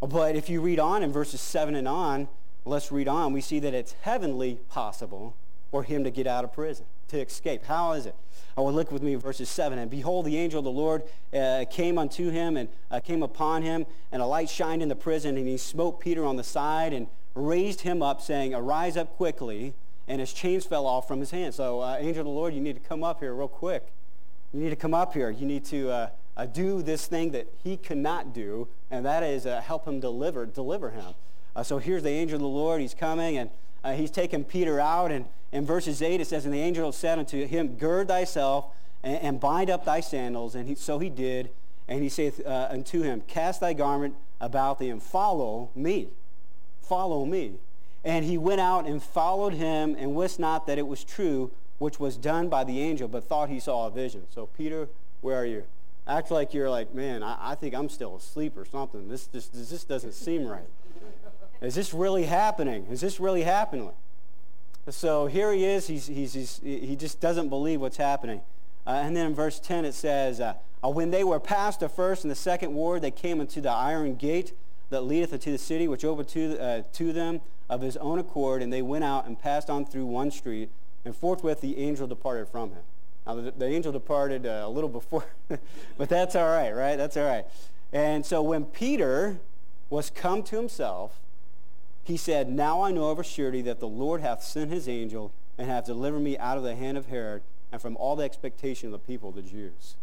But 0.00 0.36
if 0.36 0.48
you 0.48 0.60
read 0.60 0.78
on 0.78 1.02
in 1.02 1.12
verses 1.12 1.40
7 1.40 1.74
and 1.74 1.88
on, 1.88 2.28
let's 2.64 2.92
read 2.92 3.08
on, 3.08 3.32
we 3.32 3.40
see 3.40 3.58
that 3.60 3.74
it's 3.74 3.94
heavenly 4.02 4.58
possible 4.68 5.34
for 5.70 5.82
him 5.82 6.04
to 6.04 6.10
get 6.10 6.26
out 6.26 6.44
of 6.44 6.52
prison, 6.52 6.86
to 7.08 7.20
escape. 7.20 7.64
How 7.64 7.92
is 7.92 8.06
it? 8.06 8.14
I 8.56 8.60
will 8.60 8.72
look 8.72 8.90
with 8.90 9.02
me 9.02 9.14
verses 9.14 9.48
7. 9.48 9.78
And 9.78 9.90
behold, 9.90 10.24
the 10.26 10.36
angel 10.36 10.58
of 10.58 10.64
the 10.64 10.70
Lord 10.70 11.02
uh, 11.34 11.64
came 11.70 11.98
unto 11.98 12.30
him 12.30 12.56
and 12.56 12.68
uh, 12.90 13.00
came 13.00 13.22
upon 13.22 13.62
him, 13.62 13.86
and 14.10 14.22
a 14.22 14.26
light 14.26 14.48
shined 14.48 14.82
in 14.82 14.88
the 14.88 14.96
prison, 14.96 15.36
and 15.36 15.46
he 15.46 15.56
smote 15.56 16.00
Peter 16.00 16.24
on 16.24 16.36
the 16.36 16.44
side 16.44 16.92
and 16.92 17.06
raised 17.34 17.82
him 17.82 18.02
up, 18.02 18.20
saying, 18.20 18.54
Arise 18.54 18.96
up 18.96 19.16
quickly 19.16 19.74
and 20.08 20.20
his 20.20 20.32
chains 20.32 20.64
fell 20.64 20.86
off 20.86 21.06
from 21.06 21.20
his 21.20 21.30
hands. 21.30 21.56
So, 21.56 21.80
uh, 21.80 21.98
angel 22.00 22.22
of 22.22 22.26
the 22.26 22.32
Lord, 22.32 22.54
you 22.54 22.60
need 22.60 22.82
to 22.82 22.88
come 22.88 23.04
up 23.04 23.20
here 23.20 23.34
real 23.34 23.46
quick. 23.46 23.92
You 24.52 24.60
need 24.60 24.70
to 24.70 24.76
come 24.76 24.94
up 24.94 25.12
here. 25.12 25.30
You 25.30 25.46
need 25.46 25.66
to 25.66 25.90
uh, 25.90 26.08
uh, 26.36 26.46
do 26.46 26.82
this 26.82 27.06
thing 27.06 27.32
that 27.32 27.46
he 27.62 27.76
cannot 27.76 28.32
do, 28.32 28.68
and 28.90 29.04
that 29.04 29.22
is 29.22 29.44
uh, 29.44 29.60
help 29.60 29.86
him 29.86 30.00
deliver, 30.00 30.46
deliver 30.46 30.90
him. 30.90 31.12
Uh, 31.58 31.62
so 31.64 31.78
here's 31.78 32.04
the 32.04 32.08
angel 32.08 32.36
of 32.36 32.40
the 32.40 32.46
Lord. 32.46 32.80
He's 32.80 32.94
coming, 32.94 33.36
and 33.36 33.50
uh, 33.82 33.92
he's 33.92 34.12
taking 34.12 34.44
Peter 34.44 34.78
out. 34.78 35.10
And 35.10 35.24
in 35.50 35.66
verses 35.66 36.00
8, 36.00 36.20
it 36.20 36.28
says, 36.28 36.44
And 36.44 36.54
the 36.54 36.60
angel 36.60 36.92
said 36.92 37.18
unto 37.18 37.44
him, 37.44 37.74
Gird 37.74 38.06
thyself 38.06 38.66
and, 39.02 39.16
and 39.16 39.40
bind 39.40 39.68
up 39.68 39.84
thy 39.84 39.98
sandals. 39.98 40.54
And 40.54 40.68
he, 40.68 40.76
so 40.76 41.00
he 41.00 41.10
did. 41.10 41.50
And 41.88 42.00
he 42.00 42.08
saith 42.08 42.40
uh, 42.46 42.68
unto 42.70 43.02
him, 43.02 43.22
Cast 43.22 43.60
thy 43.60 43.72
garment 43.72 44.14
about 44.40 44.78
thee 44.78 44.88
and 44.88 45.02
follow 45.02 45.70
me. 45.74 46.10
Follow 46.80 47.24
me. 47.24 47.54
And 48.04 48.24
he 48.24 48.38
went 48.38 48.60
out 48.60 48.86
and 48.86 49.02
followed 49.02 49.54
him 49.54 49.96
and 49.98 50.14
wist 50.14 50.38
not 50.38 50.64
that 50.68 50.78
it 50.78 50.86
was 50.86 51.02
true, 51.02 51.50
which 51.78 51.98
was 51.98 52.16
done 52.16 52.48
by 52.48 52.62
the 52.62 52.80
angel, 52.80 53.08
but 53.08 53.24
thought 53.24 53.48
he 53.48 53.58
saw 53.58 53.88
a 53.88 53.90
vision. 53.90 54.28
So, 54.32 54.46
Peter, 54.46 54.88
where 55.22 55.38
are 55.38 55.44
you? 55.44 55.64
Act 56.06 56.30
like 56.30 56.54
you're 56.54 56.70
like, 56.70 56.94
man, 56.94 57.24
I, 57.24 57.36
I 57.50 57.54
think 57.56 57.74
I'm 57.74 57.88
still 57.88 58.14
asleep 58.14 58.56
or 58.56 58.64
something. 58.64 59.08
This, 59.08 59.26
this, 59.26 59.48
this 59.48 59.82
doesn't 59.82 60.12
seem 60.12 60.46
right. 60.46 60.62
Is 61.60 61.74
this 61.74 61.92
really 61.92 62.24
happening? 62.24 62.86
Is 62.90 63.00
this 63.00 63.18
really 63.18 63.42
happening? 63.42 63.90
So 64.88 65.26
here 65.26 65.52
he 65.52 65.64
is. 65.64 65.86
He's, 65.86 66.06
he's, 66.06 66.34
he's 66.34 66.60
he 66.62 66.96
just 66.96 67.20
doesn't 67.20 67.48
believe 67.48 67.80
what's 67.80 67.96
happening. 67.96 68.40
Uh, 68.86 68.92
and 68.92 69.14
then 69.14 69.26
in 69.26 69.34
verse 69.34 69.60
10 69.60 69.84
it 69.84 69.92
says, 69.92 70.40
uh, 70.40 70.54
uh, 70.82 70.88
When 70.88 71.10
they 71.10 71.24
were 71.24 71.40
past 71.40 71.80
the 71.80 71.88
first 71.88 72.24
and 72.24 72.30
the 72.30 72.36
second 72.36 72.74
ward, 72.74 73.02
they 73.02 73.10
came 73.10 73.40
into 73.40 73.60
the 73.60 73.70
iron 73.70 74.14
gate 74.14 74.52
that 74.90 75.02
leadeth 75.02 75.32
into 75.32 75.50
the 75.50 75.58
city, 75.58 75.88
which 75.88 76.04
opened 76.04 76.28
to, 76.28 76.58
uh, 76.58 76.82
to 76.94 77.12
them 77.12 77.40
of 77.68 77.82
his 77.82 77.96
own 77.98 78.18
accord, 78.18 78.62
and 78.62 78.72
they 78.72 78.80
went 78.80 79.04
out 79.04 79.26
and 79.26 79.38
passed 79.38 79.68
on 79.68 79.84
through 79.84 80.06
one 80.06 80.30
street, 80.30 80.70
and 81.04 81.14
forthwith 81.14 81.60
the 81.60 81.78
angel 81.78 82.06
departed 82.06 82.48
from 82.48 82.70
him. 82.70 82.82
Now, 83.26 83.34
the, 83.34 83.50
the 83.50 83.66
angel 83.66 83.92
departed 83.92 84.46
uh, 84.46 84.62
a 84.64 84.70
little 84.70 84.88
before, 84.88 85.26
but 85.98 86.08
that's 86.08 86.34
all 86.34 86.48
right, 86.48 86.72
right? 86.72 86.96
That's 86.96 87.16
all 87.16 87.26
right. 87.26 87.44
And 87.92 88.24
so 88.24 88.40
when 88.40 88.64
Peter 88.64 89.38
was 89.90 90.08
come 90.08 90.42
to 90.44 90.56
himself, 90.56 91.20
he 92.08 92.16
said, 92.16 92.48
Now 92.48 92.80
I 92.80 92.90
know 92.90 93.10
of 93.10 93.18
a 93.18 93.22
surety 93.22 93.60
that 93.62 93.80
the 93.80 93.86
Lord 93.86 94.22
hath 94.22 94.42
sent 94.42 94.72
his 94.72 94.88
angel 94.88 95.30
and 95.58 95.68
hath 95.68 95.84
delivered 95.84 96.20
me 96.20 96.38
out 96.38 96.56
of 96.56 96.64
the 96.64 96.74
hand 96.74 96.96
of 96.96 97.06
Herod 97.06 97.42
and 97.70 97.82
from 97.82 97.98
all 97.98 98.16
the 98.16 98.24
expectation 98.24 98.86
of 98.86 98.92
the 98.92 98.98
people, 98.98 99.30
the 99.30 99.42
Jews. 99.42 99.96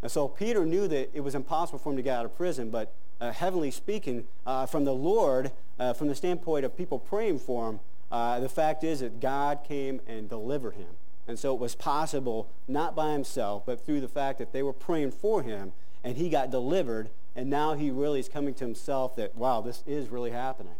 And 0.00 0.10
so 0.10 0.28
Peter 0.28 0.64
knew 0.64 0.88
that 0.88 1.10
it 1.12 1.20
was 1.20 1.34
impossible 1.34 1.78
for 1.78 1.90
him 1.90 1.96
to 1.98 2.02
get 2.02 2.16
out 2.16 2.24
of 2.24 2.34
prison, 2.34 2.70
but 2.70 2.94
uh, 3.20 3.32
heavenly 3.32 3.70
speaking, 3.70 4.24
uh, 4.46 4.64
from 4.64 4.86
the 4.86 4.94
Lord, 4.94 5.52
uh, 5.78 5.92
from 5.92 6.08
the 6.08 6.14
standpoint 6.14 6.64
of 6.64 6.74
people 6.74 6.98
praying 6.98 7.40
for 7.40 7.68
him, 7.68 7.80
uh, 8.10 8.40
the 8.40 8.48
fact 8.48 8.82
is 8.82 9.00
that 9.00 9.20
God 9.20 9.60
came 9.62 10.00
and 10.06 10.30
delivered 10.30 10.76
him. 10.76 10.96
And 11.28 11.38
so 11.38 11.52
it 11.52 11.60
was 11.60 11.74
possible, 11.74 12.48
not 12.66 12.96
by 12.96 13.12
himself, 13.12 13.66
but 13.66 13.84
through 13.84 14.00
the 14.00 14.08
fact 14.08 14.38
that 14.38 14.54
they 14.54 14.62
were 14.62 14.72
praying 14.72 15.10
for 15.10 15.42
him, 15.42 15.72
and 16.02 16.16
he 16.16 16.30
got 16.30 16.50
delivered, 16.50 17.10
and 17.34 17.50
now 17.50 17.74
he 17.74 17.90
really 17.90 18.20
is 18.20 18.28
coming 18.30 18.54
to 18.54 18.64
himself 18.64 19.16
that, 19.16 19.34
wow, 19.34 19.60
this 19.60 19.84
is 19.86 20.08
really 20.08 20.30
happening. 20.30 20.76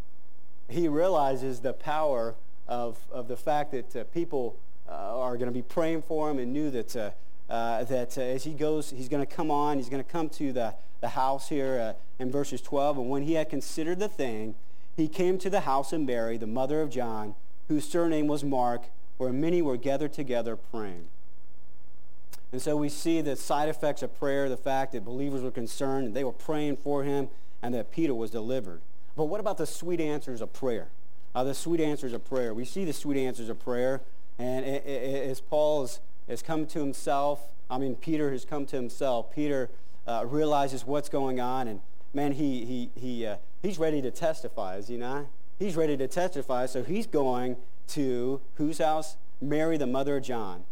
He 0.68 0.88
realizes 0.88 1.60
the 1.60 1.72
power 1.72 2.34
of, 2.66 2.98
of 3.10 3.28
the 3.28 3.36
fact 3.36 3.70
that 3.72 3.94
uh, 3.94 4.04
people 4.04 4.56
uh, 4.88 5.20
are 5.20 5.36
going 5.36 5.46
to 5.46 5.54
be 5.54 5.62
praying 5.62 6.02
for 6.02 6.30
him 6.30 6.38
and 6.38 6.52
knew 6.52 6.70
that, 6.70 6.96
uh, 6.96 7.10
uh, 7.48 7.84
that 7.84 8.18
as 8.18 8.44
he 8.44 8.52
goes, 8.52 8.90
he's 8.90 9.08
going 9.08 9.24
to 9.24 9.32
come 9.32 9.50
on, 9.50 9.78
he's 9.78 9.88
going 9.88 10.02
to 10.02 10.10
come 10.10 10.28
to 10.30 10.52
the, 10.52 10.74
the 11.00 11.10
house 11.10 11.48
here 11.48 11.94
in 12.18 12.30
verses 12.30 12.60
12. 12.60 12.98
And 12.98 13.10
when 13.10 13.22
he 13.22 13.34
had 13.34 13.48
considered 13.48 13.98
the 13.98 14.08
thing, 14.08 14.54
he 14.96 15.08
came 15.08 15.38
to 15.38 15.50
the 15.50 15.60
house 15.60 15.92
of 15.92 16.00
Mary, 16.00 16.36
the 16.36 16.46
mother 16.46 16.80
of 16.80 16.90
John, 16.90 17.34
whose 17.68 17.86
surname 17.88 18.26
was 18.26 18.42
Mark, 18.42 18.84
where 19.18 19.32
many 19.32 19.62
were 19.62 19.76
gathered 19.76 20.12
together 20.12 20.56
praying. 20.56 21.06
And 22.52 22.62
so 22.62 22.76
we 22.76 22.88
see 22.88 23.20
the 23.20 23.36
side 23.36 23.68
effects 23.68 24.02
of 24.02 24.18
prayer, 24.18 24.48
the 24.48 24.56
fact 24.56 24.92
that 24.92 25.04
believers 25.04 25.42
were 25.42 25.50
concerned 25.50 26.06
and 26.06 26.16
they 26.16 26.24
were 26.24 26.32
praying 26.32 26.76
for 26.78 27.02
him 27.02 27.28
and 27.62 27.74
that 27.74 27.90
Peter 27.90 28.14
was 28.14 28.30
delivered. 28.30 28.80
But 29.16 29.24
what 29.24 29.40
about 29.40 29.56
the 29.56 29.66
sweet 29.66 30.00
answers 30.00 30.40
of 30.40 30.52
prayer? 30.52 30.88
Uh, 31.34 31.44
the 31.44 31.54
sweet 31.54 31.80
answers 31.80 32.12
of 32.12 32.24
prayer. 32.24 32.54
We 32.54 32.64
see 32.64 32.84
the 32.84 32.92
sweet 32.92 33.18
answers 33.18 33.48
of 33.48 33.58
prayer. 33.58 34.02
And 34.38 34.64
as 34.64 35.40
Paul 35.40 35.82
has, 35.82 36.00
has 36.28 36.42
come 36.42 36.66
to 36.66 36.78
himself, 36.78 37.40
I 37.70 37.78
mean, 37.78 37.96
Peter 37.96 38.30
has 38.30 38.44
come 38.44 38.66
to 38.66 38.76
himself. 38.76 39.34
Peter 39.34 39.70
uh, 40.06 40.24
realizes 40.26 40.84
what's 40.84 41.08
going 41.08 41.40
on. 41.40 41.66
And 41.66 41.80
man, 42.12 42.32
he, 42.32 42.64
he, 42.64 42.90
he, 42.94 43.26
uh, 43.26 43.36
he's 43.62 43.78
ready 43.78 44.02
to 44.02 44.10
testify, 44.10 44.76
is 44.76 44.88
he 44.88 44.96
not? 44.96 45.26
He's 45.58 45.76
ready 45.76 45.96
to 45.96 46.06
testify. 46.06 46.66
So 46.66 46.82
he's 46.82 47.06
going 47.06 47.56
to 47.88 48.40
whose 48.54 48.78
house? 48.78 49.16
Mary, 49.40 49.76
the 49.76 49.86
mother 49.86 50.16
of 50.16 50.22
John, 50.22 50.64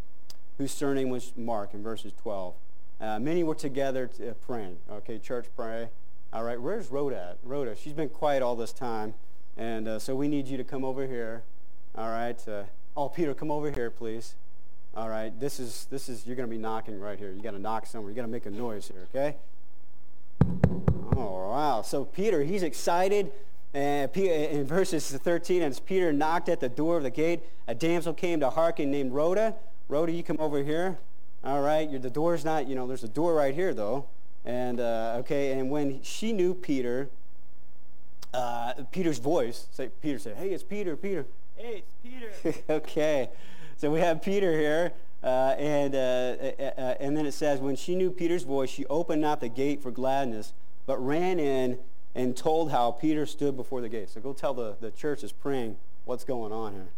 whose 0.57 0.73
surname 0.73 1.11
was 1.11 1.33
Mark 1.37 1.75
in 1.75 1.83
verses 1.83 2.13
12. 2.23 2.55
Uh, 3.01 3.19
many 3.19 3.43
were 3.43 3.55
together 3.55 4.07
to, 4.07 4.31
uh, 4.31 4.35
praying. 4.35 4.79
Okay, 4.91 5.19
church, 5.19 5.47
pray. 5.55 5.89
All 6.35 6.43
right, 6.43 6.61
where's 6.61 6.91
Rhoda? 6.91 7.37
Rhoda, 7.45 7.77
she's 7.77 7.93
been 7.93 8.09
quiet 8.09 8.43
all 8.43 8.57
this 8.57 8.73
time. 8.73 9.15
And 9.57 9.87
uh, 9.87 9.99
so 10.01 10.17
we 10.17 10.27
need 10.27 10.49
you 10.49 10.57
to 10.57 10.65
come 10.65 10.85
over 10.85 11.07
here. 11.07 11.45
All 11.95 12.09
right. 12.09 12.37
Uh, 12.49 12.65
oh, 12.97 13.09
Peter, 13.09 13.35
come 13.35 13.53
over 13.53 13.71
here, 13.71 13.89
please. 13.89 14.35
All 14.97 15.09
right. 15.09 15.39
This 15.39 15.61
is, 15.61 15.87
this 15.93 16.09
is, 16.09 16.27
you're 16.27 16.35
going 16.35 16.49
to 16.49 16.51
be 16.51 16.61
knocking 16.61 16.99
right 16.99 17.17
here. 17.17 17.31
you 17.31 17.41
got 17.41 17.53
to 17.53 17.61
knock 17.61 17.87
somewhere. 17.87 18.11
you 18.11 18.17
got 18.17 18.23
to 18.23 18.29
make 18.29 18.47
a 18.47 18.51
noise 18.51 18.89
here, 18.89 19.07
okay? 19.15 19.37
Oh, 21.17 21.51
wow. 21.51 21.83
So 21.83 22.05
Peter, 22.05 22.43
he's 22.43 22.65
excited. 22.65 23.31
And 23.73 24.11
in 24.17 24.65
verses 24.65 25.09
13, 25.13 25.63
as 25.63 25.79
Peter 25.79 26.13
knocked 26.13 26.49
at 26.49 26.59
the 26.59 26.69
door 26.69 26.97
of 26.97 27.05
the 27.05 27.11
gate, 27.11 27.43
a 27.69 27.77
damsel 27.77 28.13
came 28.13 28.41
to 28.41 28.51
hearken 28.51 28.91
named 28.91 29.13
Rhoda. 29.13 29.55
Rhoda, 29.89 30.11
you 30.11 30.25
come 30.25 30.39
over 30.41 30.65
here. 30.65 30.99
All 31.45 31.61
right, 31.61 31.89
You're, 31.89 32.01
the 32.01 32.11
door's 32.11 32.45
not, 32.45 32.67
you 32.67 32.75
know, 32.75 32.89
there's 32.89 33.05
a 33.05 33.09
door 33.09 33.35
right 33.35 33.55
here, 33.55 33.73
though. 33.73 34.07
And, 34.45 34.81
uh, 34.81 35.17
okay, 35.21 35.53
and 35.53 35.71
when 35.71 36.03
she 36.03 36.33
knew 36.33 36.55
Peter, 36.55 37.09
uh, 38.35 38.75
Peter's 38.93 39.19
voice, 39.19 39.67
say, 39.73 39.91
Peter 40.03 40.19
said, 40.19 40.37
hey, 40.37 40.51
it's 40.51 40.63
Peter, 40.63 40.97
Peter. 40.97 41.25
Hey, 41.57 41.85
it's 41.85 41.95
Peter. 42.03 42.63
okay, 42.71 43.31
so 43.77 43.91
we 43.91 44.01
have 44.01 44.23
Peter 44.23 44.53
here. 44.53 44.93
Uh, 45.23 45.55
and, 45.59 45.95
uh, 45.95 45.99
uh, 45.99 46.63
uh, 46.77 46.95
and 47.01 47.17
then 47.17 47.25
it 47.25 47.33
says, 47.33 47.59
when 47.59 47.77
she 47.77 47.95
knew 47.95 48.11
Peter's 48.11 48.43
voice, 48.43 48.69
she 48.69 48.85
opened 48.87 49.23
not 49.23 49.41
the 49.41 49.49
gate 49.49 49.83
for 49.83 49.91
gladness, 49.91 50.53
but 50.85 50.99
ran 50.99 51.41
in 51.41 51.79
and 52.15 52.37
told 52.37 52.71
how 52.71 52.91
Peter 52.91 53.25
stood 53.25 53.57
before 53.57 53.81
the 53.81 53.89
gate. 53.89 54.11
So 54.11 54.21
go 54.21 54.35
tell 54.35 54.53
the, 54.53 54.77
the 54.81 54.91
church 54.91 55.25
is 55.25 55.33
praying 55.33 55.77
what's 56.05 56.25
going 56.25 56.53
on 56.53 56.75
here. 56.75 56.89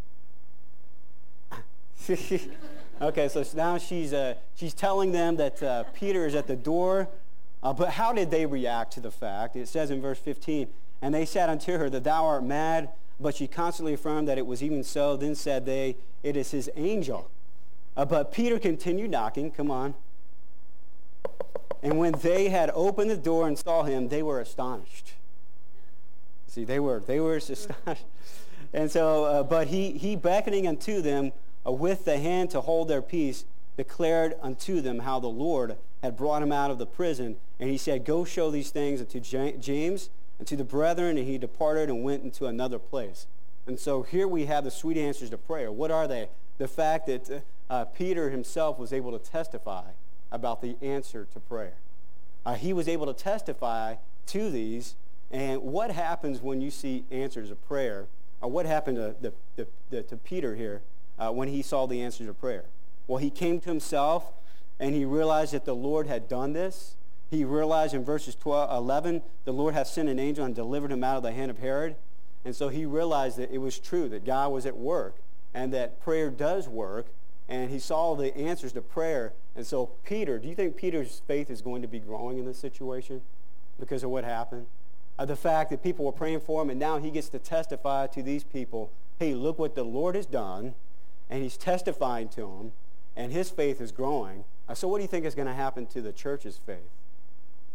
okay, 3.01 3.29
so 3.29 3.45
now 3.55 3.79
she's, 3.79 4.13
uh, 4.13 4.35
she's 4.57 4.75
telling 4.75 5.13
them 5.13 5.37
that 5.37 5.63
uh, 5.63 5.85
Peter 5.95 6.27
is 6.27 6.35
at 6.35 6.49
the 6.49 6.57
door. 6.57 7.09
Uh, 7.67 7.73
but 7.73 7.91
how 7.91 8.13
did 8.13 8.31
they 8.31 8.47
react 8.47 8.93
to 8.93 9.01
the 9.01 9.11
fact? 9.11 9.57
It 9.57 9.67
says 9.67 9.91
in 9.91 10.01
verse 10.01 10.21
15, 10.21 10.69
And 11.03 11.13
they 11.13 11.25
said 11.25 11.51
unto 11.51 11.77
her 11.77 11.91
that 11.91 12.05
thou 12.05 12.25
art 12.25 12.45
mad, 12.45 12.91
but 13.19 13.35
she 13.35 13.49
constantly 13.49 13.95
affirmed 13.95 14.29
that 14.29 14.39
it 14.39 14.47
was 14.47 14.63
even 14.63 14.85
so. 14.85 15.17
Then 15.17 15.35
said 15.35 15.67
they, 15.67 15.97
It 16.23 16.37
is 16.37 16.53
his 16.53 16.71
angel. 16.77 17.29
Uh, 17.97 18.05
but 18.05 18.31
Peter 18.31 18.61
continued 18.61 19.11
knocking. 19.11 19.51
Come 19.51 19.73
on. 19.73 19.97
And 21.83 21.99
when 21.99 22.13
they 22.13 22.51
had 22.51 22.71
opened 22.73 23.11
the 23.11 23.17
door 23.17 23.49
and 23.49 23.59
saw 23.59 23.83
him, 23.83 24.11
they 24.11 24.23
were 24.23 24.39
astonished. 24.39 25.15
See, 26.47 26.63
they 26.63 26.79
were, 26.79 27.01
they 27.01 27.19
were 27.19 27.35
astonished. 27.35 28.05
And 28.73 28.93
so, 28.93 29.25
uh, 29.25 29.43
but 29.43 29.67
he, 29.67 29.91
he 29.91 30.15
beckoning 30.15 30.69
unto 30.69 31.03
them 31.03 31.33
uh, 31.67 31.73
with 31.73 32.05
the 32.05 32.19
hand 32.19 32.51
to 32.51 32.61
hold 32.61 32.87
their 32.87 33.03
peace, 33.03 33.45
declared 33.77 34.35
unto 34.41 34.81
them 34.81 35.01
how 35.01 35.21
the 35.21 35.27
Lord 35.27 35.77
had 36.03 36.17
brought 36.17 36.43
him 36.43 36.53
out 36.53 36.71
of 36.71 36.79
the 36.79 36.87
prison. 36.87 37.37
And 37.61 37.71
he 37.71 37.79
said, 37.79 38.05
Go 38.05 38.25
show 38.25 38.51
these 38.51 38.71
things 38.71 39.01
unto 39.01 39.21
James 39.21 40.11
and 40.39 40.47
to 40.49 40.57
the 40.57 40.65
brethren. 40.65 41.19
And 41.19 41.27
he 41.27 41.39
departed 41.39 41.89
and 41.89 42.03
went 42.03 42.23
into 42.23 42.47
another 42.47 42.79
place. 42.79 43.27
And 43.67 43.79
so 43.79 44.03
here 44.03 44.29
we 44.29 44.47
have 44.47 44.65
the 44.65 44.71
sweet 44.71 44.97
answers 44.97 45.31
to 45.31 45.39
prayer. 45.39 45.73
What 45.73 45.91
are 45.91 46.07
they? 46.07 46.29
The 46.59 46.69
fact 46.69 47.07
that 47.07 47.43
uh, 47.69 47.85
Peter 47.87 48.31
himself 48.31 48.79
was 48.79 48.93
able 48.93 49.17
to 49.19 49.19
testify 49.19 49.91
about 50.31 50.63
the 50.63 50.77
answer 50.81 51.27
to 51.33 51.41
prayer. 51.41 51.75
Uh, 52.45 52.55
he 52.55 52.73
was 52.73 52.89
able 52.89 53.07
to 53.07 53.13
testify 53.13 53.97
to 54.27 54.51
these. 54.51 54.95
And 55.31 55.63
what 55.63 55.91
happens 55.91 56.41
when 56.41 56.61
you 56.61 56.71
see 56.71 57.05
answers 57.11 57.51
of 57.51 57.67
prayer? 57.67 58.07
Or 58.41 58.51
what 58.51 58.67
happened 58.67 59.17
to, 59.57 60.03
to 60.03 60.17
Peter 60.19 60.55
here 60.55 60.83
uh, 61.19 61.31
when 61.31 61.49
he 61.49 61.63
saw 61.63 61.87
the 61.87 62.01
answers 62.01 62.29
of 62.29 62.39
prayer? 62.39 62.65
Well, 63.07 63.19
he 63.19 63.31
came 63.31 63.61
to 63.61 63.69
himself 63.69 64.33
and 64.79 64.95
he 64.95 65.05
realized 65.05 65.53
that 65.53 65.65
the 65.65 65.75
Lord 65.75 66.07
had 66.07 66.29
done 66.29 66.53
this. 66.53 66.97
He 67.31 67.45
realized 67.45 67.95
in 67.95 68.05
verses 68.05 68.35
12, 68.35 68.71
11, 68.71 69.23
the 69.45 69.53
Lord 69.53 69.75
hath 69.75 69.89
sent 69.89 70.09
an 70.09 70.19
angel 70.19 70.45
and 70.45 70.55
delivered 70.55 70.93
him 70.93 71.03
out 71.03 71.17
of 71.17 71.23
the 71.23 71.33
hand 71.33 71.51
of 71.51 71.59
Herod. 71.59 71.97
And 72.45 72.55
so 72.55 72.69
he 72.69 72.87
realized 72.87 73.39
that 73.39 73.51
it 73.51 73.59
was 73.59 73.79
true, 73.79 74.09
that 74.11 74.25
God 74.25 74.53
was 74.53 74.67
at 74.67 74.77
work, 74.77 75.17
and 75.53 75.73
that 75.75 76.01
prayer 76.01 76.31
does 76.31 76.69
work, 76.69 77.07
and 77.49 77.71
he 77.71 77.79
saw 77.79 78.15
the 78.15 78.37
answers 78.37 78.73
to 78.75 78.83
prayer. 78.83 79.33
And 79.57 79.67
so 79.67 79.91
Peter, 80.05 80.39
do 80.39 80.47
you 80.47 80.55
think 80.55 80.77
Peter's 80.77 81.23
faith 81.27 81.51
is 81.51 81.63
going 81.63 81.83
to 81.83 81.89
be 81.89 81.99
growing 81.99 82.39
in 82.39 82.45
this 82.45 82.59
situation 82.59 83.23
because 83.81 84.05
of 84.05 84.11
what 84.11 84.23
happened? 84.23 84.67
Uh, 85.19 85.25
the 85.25 85.35
fact 85.35 85.71
that 85.71 85.83
people 85.83 86.05
were 86.05 86.13
praying 86.13 86.41
for 86.41 86.63
him 86.63 86.71
and 86.71 86.79
now 86.79 86.99
he 86.99 87.11
gets 87.11 87.29
to 87.31 87.39
testify 87.39 88.07
to 88.07 88.23
these 88.23 88.45
people, 88.45 88.93
hey, 89.19 89.35
look 89.35 89.59
what 89.59 89.75
the 89.75 89.83
Lord 89.83 90.15
has 90.15 90.27
done, 90.27 90.75
and 91.31 91.43
he's 91.43 91.57
testifying 91.57 92.29
to 92.29 92.43
them, 92.43 92.73
and 93.17 93.33
his 93.33 93.51
faith 93.51 93.81
is 93.81 93.93
growing. 93.93 94.45
So 94.75 94.89
what 94.89 94.99
do 94.99 95.03
you 95.03 95.09
think 95.09 95.25
is 95.25 95.35
going 95.35 95.49
to 95.49 95.55
happen 95.55 95.87
to 95.87 96.03
the 96.03 96.13
church's 96.13 96.59
faith 96.59 96.91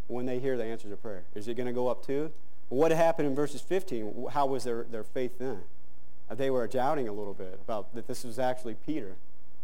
when 0.07 0.25
they 0.25 0.39
hear 0.39 0.57
the 0.57 0.65
answers 0.65 0.91
to 0.91 0.97
prayer? 0.97 1.23
Is 1.33 1.47
it 1.47 1.55
going 1.55 1.67
to 1.67 1.73
go 1.73 1.87
up 1.87 2.05
too? 2.05 2.31
What 2.69 2.91
happened 2.91 3.27
in 3.27 3.35
verses 3.35 3.61
15? 3.61 4.27
How 4.31 4.45
was 4.45 4.63
their, 4.63 4.83
their 4.83 5.03
faith 5.03 5.39
then? 5.39 5.61
Uh, 6.29 6.35
they 6.35 6.49
were 6.49 6.65
doubting 6.67 7.07
a 7.07 7.11
little 7.11 7.33
bit 7.33 7.59
about 7.61 7.93
that 7.95 8.07
this 8.07 8.23
was 8.23 8.39
actually 8.39 8.75
Peter. 8.75 9.15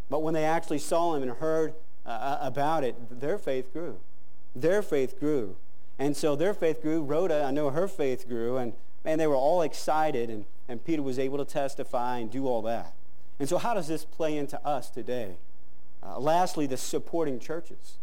But 0.09 0.23
when 0.23 0.33
they 0.33 0.43
actually 0.43 0.79
saw 0.79 1.15
him 1.15 1.23
and 1.23 1.31
heard 1.31 1.73
uh, 2.05 2.09
uh, 2.09 2.39
about 2.41 2.83
it, 2.83 3.19
their 3.21 3.37
faith 3.37 3.71
grew. 3.71 3.99
Their 4.55 4.81
faith 4.81 5.19
grew. 5.19 5.55
And 5.99 6.17
so 6.17 6.35
their 6.35 6.53
faith 6.53 6.81
grew. 6.81 7.01
Rhoda, 7.01 7.43
I 7.43 7.51
know 7.51 7.69
her 7.69 7.87
faith 7.87 8.27
grew. 8.27 8.57
And 8.57 8.73
man, 9.05 9.17
they 9.17 9.27
were 9.27 9.35
all 9.35 9.61
excited. 9.61 10.29
And, 10.29 10.45
and 10.67 10.83
Peter 10.83 11.01
was 11.01 11.19
able 11.19 11.37
to 11.37 11.45
testify 11.45 12.17
and 12.17 12.29
do 12.29 12.47
all 12.47 12.61
that. 12.63 12.93
And 13.39 13.47
so 13.47 13.57
how 13.57 13.73
does 13.73 13.87
this 13.87 14.03
play 14.03 14.37
into 14.37 14.63
us 14.65 14.89
today? 14.89 15.37
Uh, 16.07 16.19
lastly, 16.19 16.67
the 16.67 16.77
supporting 16.77 17.39
churches. 17.39 17.97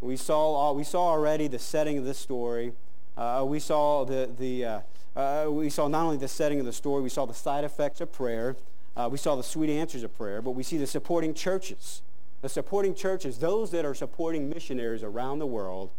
We 0.00 0.16
saw, 0.16 0.54
all, 0.54 0.76
we 0.76 0.84
saw 0.84 1.08
already 1.08 1.48
the 1.48 1.58
setting 1.58 1.98
of 1.98 2.04
this 2.04 2.18
story. 2.18 2.72
Uh, 3.16 3.44
we 3.46 3.58
saw 3.58 4.04
the, 4.04 4.30
the 4.38 4.64
uh, 4.64 4.80
uh, 5.16 5.50
we 5.50 5.68
saw 5.68 5.88
not 5.88 6.04
only 6.04 6.16
the 6.16 6.28
setting 6.28 6.60
of 6.60 6.66
the 6.66 6.72
story, 6.72 7.02
we 7.02 7.08
saw 7.08 7.26
the 7.26 7.34
side 7.34 7.64
effects 7.64 8.00
of 8.00 8.12
prayer. 8.12 8.54
Uh, 8.96 9.08
we 9.10 9.18
saw 9.18 9.34
the 9.34 9.42
sweet 9.42 9.70
answers 9.70 10.04
of 10.04 10.16
prayer, 10.16 10.40
but 10.40 10.52
we 10.52 10.62
see 10.62 10.76
the 10.76 10.86
supporting 10.86 11.34
churches. 11.34 12.02
The 12.42 12.48
supporting 12.48 12.94
churches, 12.94 13.38
those 13.38 13.72
that 13.72 13.84
are 13.84 13.94
supporting 13.94 14.48
missionaries 14.48 15.02
around 15.02 15.40
the 15.40 15.46
world, 15.46 15.90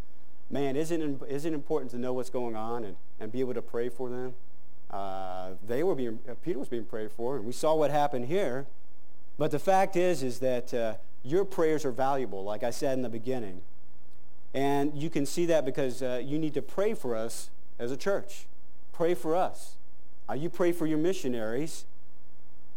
man, 0.49 0.77
isn't 0.77 1.01
it, 1.01 1.29
isn't 1.29 1.53
it 1.53 1.55
important 1.55 1.91
to 1.91 1.97
know 1.97 2.13
what's 2.13 2.29
going 2.29 2.55
on 2.55 2.85
and, 2.85 2.95
and 3.19 3.29
be 3.29 3.41
able 3.41 3.53
to 3.53 3.61
pray 3.61 3.89
for 3.89 4.09
them? 4.09 4.35
Uh, 4.89 5.49
they 5.67 5.83
were 5.83 5.95
being, 5.95 6.19
Peter 6.41 6.57
was 6.57 6.69
being 6.69 6.85
prayed 6.85 7.11
for, 7.11 7.35
and 7.35 7.45
we 7.45 7.51
saw 7.51 7.75
what 7.75 7.91
happened 7.91 8.27
here. 8.27 8.65
But 9.37 9.51
the 9.51 9.59
fact 9.59 9.97
is, 9.97 10.23
is 10.23 10.39
that 10.39 10.73
your 11.23 11.45
prayers 11.45 11.85
are 11.85 11.91
valuable, 11.91 12.43
like 12.43 12.63
I 12.63 12.69
said 12.69 12.93
in 12.93 13.01
the 13.01 13.09
beginning. 13.09 13.61
And 14.53 14.95
you 14.95 15.09
can 15.09 15.25
see 15.25 15.45
that 15.47 15.65
because 15.65 16.01
uh, 16.01 16.21
you 16.23 16.39
need 16.39 16.53
to 16.55 16.61
pray 16.61 16.93
for 16.93 17.15
us 17.15 17.49
as 17.77 17.91
a 17.91 17.97
church. 17.97 18.45
Pray 18.91 19.13
for 19.13 19.35
us. 19.35 19.75
Uh, 20.29 20.33
you 20.33 20.49
pray 20.49 20.71
for 20.71 20.85
your 20.85 20.97
missionaries, 20.97 21.85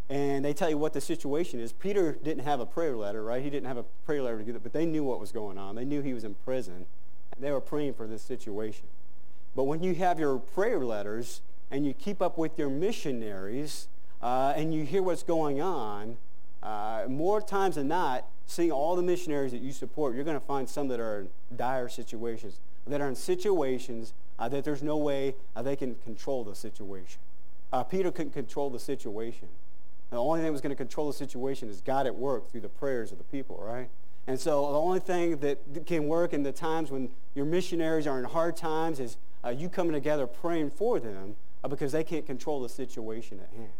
and 0.08 0.44
they 0.44 0.52
tell 0.52 0.70
you 0.70 0.78
what 0.78 0.92
the 0.92 1.00
situation 1.00 1.60
is. 1.60 1.72
Peter 1.72 2.12
didn't 2.22 2.44
have 2.44 2.60
a 2.60 2.66
prayer 2.66 2.96
letter, 2.96 3.22
right? 3.22 3.42
He 3.42 3.50
didn't 3.50 3.66
have 3.66 3.76
a 3.76 3.84
prayer 4.04 4.22
letter 4.22 4.38
to 4.38 4.44
get 4.44 4.56
it, 4.56 4.62
but 4.62 4.72
they 4.72 4.86
knew 4.86 5.04
what 5.04 5.20
was 5.20 5.32
going 5.32 5.58
on. 5.58 5.74
They 5.74 5.84
knew 5.84 6.02
he 6.02 6.14
was 6.14 6.24
in 6.24 6.34
prison, 6.44 6.86
and 7.34 7.44
they 7.44 7.50
were 7.50 7.60
praying 7.60 7.94
for 7.94 8.06
this 8.06 8.22
situation. 8.22 8.84
But 9.54 9.64
when 9.64 9.82
you 9.82 9.94
have 9.96 10.18
your 10.18 10.38
prayer 10.38 10.80
letters 10.80 11.42
and 11.70 11.84
you 11.84 11.92
keep 11.92 12.22
up 12.22 12.38
with 12.38 12.58
your 12.58 12.70
missionaries 12.70 13.88
uh, 14.22 14.54
and 14.56 14.72
you 14.72 14.84
hear 14.84 15.02
what's 15.02 15.22
going 15.22 15.60
on, 15.60 16.16
uh, 16.62 17.04
more 17.08 17.40
times 17.40 17.74
than 17.74 17.88
not, 17.88 18.24
seeing 18.46 18.72
all 18.72 18.96
the 18.96 19.02
missionaries 19.02 19.52
that 19.52 19.62
you 19.62 19.72
support, 19.72 20.14
you're 20.14 20.24
going 20.24 20.38
to 20.38 20.46
find 20.46 20.68
some 20.68 20.88
that 20.88 21.00
are 21.00 21.20
in 21.20 21.28
dire 21.56 21.88
situations, 21.88 22.58
that 22.86 23.00
are 23.00 23.08
in 23.08 23.14
situations 23.14 24.12
uh, 24.38 24.48
that 24.48 24.64
there's 24.64 24.82
no 24.82 24.96
way 24.96 25.34
uh, 25.54 25.62
they 25.62 25.76
can 25.76 25.94
control 26.04 26.44
the 26.44 26.54
situation. 26.54 27.20
Uh, 27.72 27.82
Peter 27.82 28.10
couldn't 28.10 28.32
control 28.32 28.70
the 28.70 28.78
situation. 28.78 29.48
And 30.10 30.18
the 30.18 30.22
only 30.22 30.40
thing 30.40 30.46
that 30.46 30.52
was 30.52 30.60
going 30.60 30.70
to 30.70 30.76
control 30.76 31.06
the 31.06 31.14
situation 31.16 31.68
is 31.68 31.80
God 31.80 32.06
at 32.06 32.14
work 32.14 32.50
through 32.50 32.60
the 32.60 32.68
prayers 32.68 33.12
of 33.12 33.18
the 33.18 33.24
people, 33.24 33.58
right? 33.62 33.88
And 34.26 34.38
so 34.38 34.70
the 34.70 34.78
only 34.78 35.00
thing 35.00 35.38
that 35.38 35.86
can 35.86 36.06
work 36.06 36.32
in 36.32 36.42
the 36.42 36.52
times 36.52 36.90
when 36.90 37.10
your 37.34 37.44
missionaries 37.44 38.06
are 38.06 38.18
in 38.18 38.24
hard 38.24 38.56
times 38.56 39.00
is 39.00 39.16
uh, 39.44 39.48
you 39.48 39.68
coming 39.68 39.92
together 39.92 40.26
praying 40.26 40.70
for 40.70 41.00
them 41.00 41.36
uh, 41.64 41.68
because 41.68 41.92
they 41.92 42.04
can't 42.04 42.26
control 42.26 42.60
the 42.60 42.68
situation 42.68 43.40
at 43.40 43.56
hand. 43.56 43.72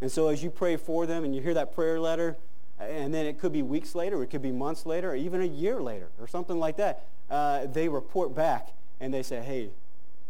And 0.00 0.12
so 0.12 0.28
as 0.28 0.42
you 0.42 0.50
pray 0.50 0.76
for 0.76 1.06
them 1.06 1.24
and 1.24 1.34
you 1.34 1.40
hear 1.40 1.54
that 1.54 1.74
prayer 1.74 1.98
letter, 1.98 2.36
and 2.78 3.14
then 3.14 3.26
it 3.26 3.38
could 3.38 3.52
be 3.52 3.62
weeks 3.62 3.94
later, 3.94 4.22
it 4.22 4.28
could 4.28 4.42
be 4.42 4.52
months 4.52 4.84
later, 4.86 5.12
or 5.12 5.16
even 5.16 5.40
a 5.40 5.46
year 5.46 5.80
later, 5.80 6.08
or 6.20 6.26
something 6.26 6.58
like 6.58 6.76
that, 6.76 7.04
uh, 7.30 7.66
they 7.66 7.88
report 7.88 8.34
back 8.34 8.70
and 9.00 9.12
they 9.12 9.22
say, 9.22 9.40
hey, 9.40 9.70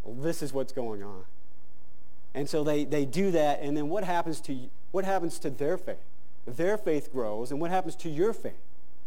well, 0.03 0.15
this 0.15 0.43
is 0.43 0.53
what's 0.53 0.73
going 0.73 1.03
on. 1.03 1.25
And 2.35 2.49
so 2.49 2.65
they, 2.65 2.85
they 2.85 3.05
do 3.05 3.31
that, 3.31 3.61
and 3.61 3.77
then 3.77 3.89
what 3.89 4.05
happens 4.05 4.41
to 4.43 4.59
what 4.91 5.05
happens 5.05 5.39
to 5.41 5.51
their 5.51 5.77
faith? 5.77 6.05
Their 6.47 6.77
faith 6.77 7.13
grows, 7.13 7.51
and 7.51 7.61
what 7.61 7.71
happens 7.71 7.97
to 7.97 8.09
your 8.09 8.33
faith? 8.33 8.53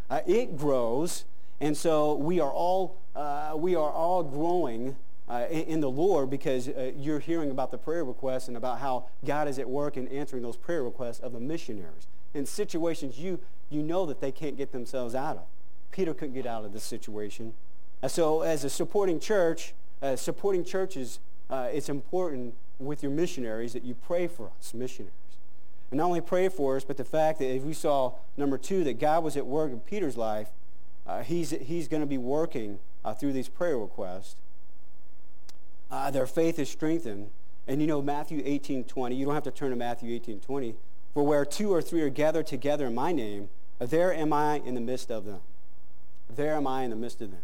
Uh, 0.10 0.22
it 0.26 0.58
grows, 0.58 1.26
and 1.60 1.76
so 1.76 2.14
we 2.16 2.40
are 2.40 2.52
all 2.52 2.98
uh, 3.16 3.54
we 3.56 3.76
are 3.76 3.92
all 3.92 4.24
growing 4.24 4.96
uh, 5.30 5.46
in, 5.50 5.64
in, 5.64 5.82
the 5.82 5.90
Lord 5.90 6.30
because 6.30 6.70
uh, 6.70 6.92
you're 6.96 7.20
hearing 7.20 7.52
about 7.52 7.72
the 7.72 7.78
prayer 7.78 8.06
requests 8.06 8.48
and 8.48 8.56
about 8.56 8.80
how 8.80 9.06
God 9.26 9.50
is 9.50 9.60
at 9.60 9.70
work 9.70 9.98
in 9.98 10.08
answering 10.08 10.42
those 10.42 10.56
prayer 10.56 10.84
requests 10.84 11.20
of 11.20 11.34
the 11.34 11.40
missionaries 11.40 12.08
in 12.34 12.46
situations 12.46 13.20
you 13.20 13.40
you 13.70 13.84
know 13.84 14.06
that 14.06 14.22
they 14.22 14.32
can't 14.32 14.56
get 14.56 14.72
themselves 14.72 15.14
out 15.14 15.36
of. 15.36 15.44
Peter 15.92 16.14
couldn't 16.14 16.34
get 16.34 16.46
out 16.46 16.64
of 16.64 16.72
this 16.74 16.84
situation, 16.84 17.54
and 18.02 18.12
so 18.12 18.42
as 18.42 18.64
a 18.64 18.70
supporting 18.70 19.20
church, 19.20 19.74
uh, 20.02 20.16
supporting 20.16 20.64
churches, 20.64 21.20
uh, 21.50 21.68
it's 21.72 21.90
important 21.90 22.54
with 22.80 23.02
your 23.02 23.12
missionaries 23.12 23.74
that 23.74 23.84
you 23.84 23.96
pray 23.96 24.28
for 24.28 24.52
us, 24.60 24.74
missionaries. 24.74 25.14
And 25.90 25.98
not 26.00 26.06
only 26.06 26.22
pray 26.22 26.50
for 26.50 26.76
us, 26.76 26.84
but 26.84 26.98
the 26.98 27.06
fact 27.06 27.40
that 27.40 27.48
if 27.48 27.64
we 27.64 27.74
saw, 27.74 28.14
number 28.36 28.58
two, 28.58 28.84
that 28.84 29.00
God 29.00 29.24
was 29.24 29.38
at 29.38 29.46
work 29.46 29.72
in 29.72 29.80
Peter's 29.80 30.18
life, 30.18 30.50
uh, 31.06 31.24
he's, 31.24 31.52
he's 31.52 31.88
going 31.88 32.02
to 32.02 32.08
be 32.08 32.18
working 32.18 32.80
uh, 33.06 33.14
through 33.14 33.34
these 33.34 33.48
prayer 33.48 33.78
requests. 33.78 34.36
Uh, 35.90 36.12
their 36.12 36.28
faith 36.28 36.60
is 36.60 36.70
strengthened. 36.70 37.30
And 37.68 37.82
you 37.82 37.88
know, 37.88 38.02
Matthew 38.02 38.42
18, 38.44 38.84
20, 38.84 39.16
you 39.16 39.26
don't 39.26 39.34
have 39.34 39.44
to 39.44 39.52
turn 39.52 39.70
to 39.70 39.76
Matthew 39.76 40.14
18, 40.14 40.42
20. 40.42 40.76
For 41.18 41.26
where 41.26 41.46
two 41.46 41.74
or 41.74 41.82
three 41.82 42.04
are 42.04 42.10
gathered 42.10 42.46
together 42.46 42.86
in 42.86 42.94
my 42.94 43.12
name, 43.12 43.50
there 43.80 44.14
am 44.14 44.32
I 44.32 44.58
in 44.60 44.76
the 44.76 44.82
midst 44.82 45.10
of 45.10 45.26
them. 45.26 45.40
There 46.30 46.54
am 46.54 46.68
I 46.68 46.84
in 46.84 46.92
the 46.92 46.96
midst 46.96 47.22
of 47.22 47.32
them. 47.32 47.40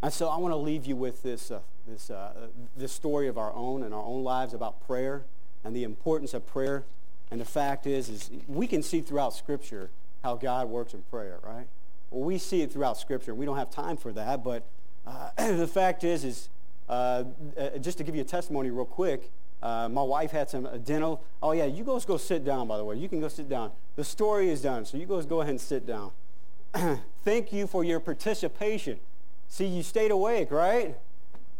And 0.00 0.10
so 0.10 0.30
I 0.30 0.38
want 0.38 0.52
to 0.52 0.56
leave 0.56 0.86
you 0.86 0.96
with 0.96 1.22
this, 1.22 1.50
uh, 1.50 1.60
this, 1.86 2.08
uh, 2.08 2.48
this 2.74 2.90
story 2.90 3.28
of 3.28 3.36
our 3.36 3.52
own 3.52 3.82
and 3.82 3.92
our 3.92 4.02
own 4.02 4.24
lives 4.24 4.54
about 4.54 4.80
prayer 4.86 5.24
and 5.62 5.76
the 5.76 5.84
importance 5.84 6.32
of 6.32 6.46
prayer. 6.46 6.84
And 7.30 7.38
the 7.38 7.44
fact 7.44 7.86
is, 7.86 8.08
is 8.08 8.30
we 8.48 8.66
can 8.66 8.82
see 8.82 9.02
throughout 9.02 9.34
Scripture 9.34 9.90
how 10.22 10.34
God 10.34 10.70
works 10.70 10.94
in 10.94 11.02
prayer, 11.10 11.40
right? 11.42 11.66
Well, 12.10 12.24
we 12.24 12.38
see 12.38 12.62
it 12.62 12.72
throughout 12.72 12.96
Scripture. 12.96 13.34
We 13.34 13.44
don't 13.44 13.58
have 13.58 13.70
time 13.70 13.98
for 13.98 14.10
that, 14.12 14.42
but 14.42 14.64
uh, 15.06 15.32
the 15.36 15.68
fact 15.68 16.02
is, 16.02 16.24
is 16.24 16.48
uh, 16.88 17.24
uh, 17.58 17.76
just 17.82 17.98
to 17.98 18.04
give 18.04 18.14
you 18.14 18.22
a 18.22 18.24
testimony 18.24 18.70
real 18.70 18.86
quick, 18.86 19.30
uh, 19.64 19.88
my 19.88 20.02
wife 20.02 20.30
had 20.30 20.48
some 20.48 20.68
dental. 20.84 21.24
Oh 21.42 21.52
yeah, 21.52 21.64
you 21.64 21.82
guys 21.82 22.04
go 22.04 22.18
sit 22.18 22.44
down. 22.44 22.68
By 22.68 22.76
the 22.76 22.84
way, 22.84 22.96
you 22.96 23.08
can 23.08 23.20
go 23.20 23.28
sit 23.28 23.48
down. 23.48 23.72
The 23.96 24.04
story 24.04 24.50
is 24.50 24.60
done, 24.60 24.84
so 24.84 24.96
you 24.98 25.06
guys 25.06 25.24
go 25.24 25.40
ahead 25.40 25.50
and 25.50 25.60
sit 25.60 25.86
down. 25.86 26.12
Thank 27.24 27.52
you 27.52 27.66
for 27.66 27.82
your 27.82 27.98
participation. 27.98 29.00
See, 29.48 29.66
you 29.66 29.82
stayed 29.82 30.10
awake, 30.10 30.50
right? 30.50 30.96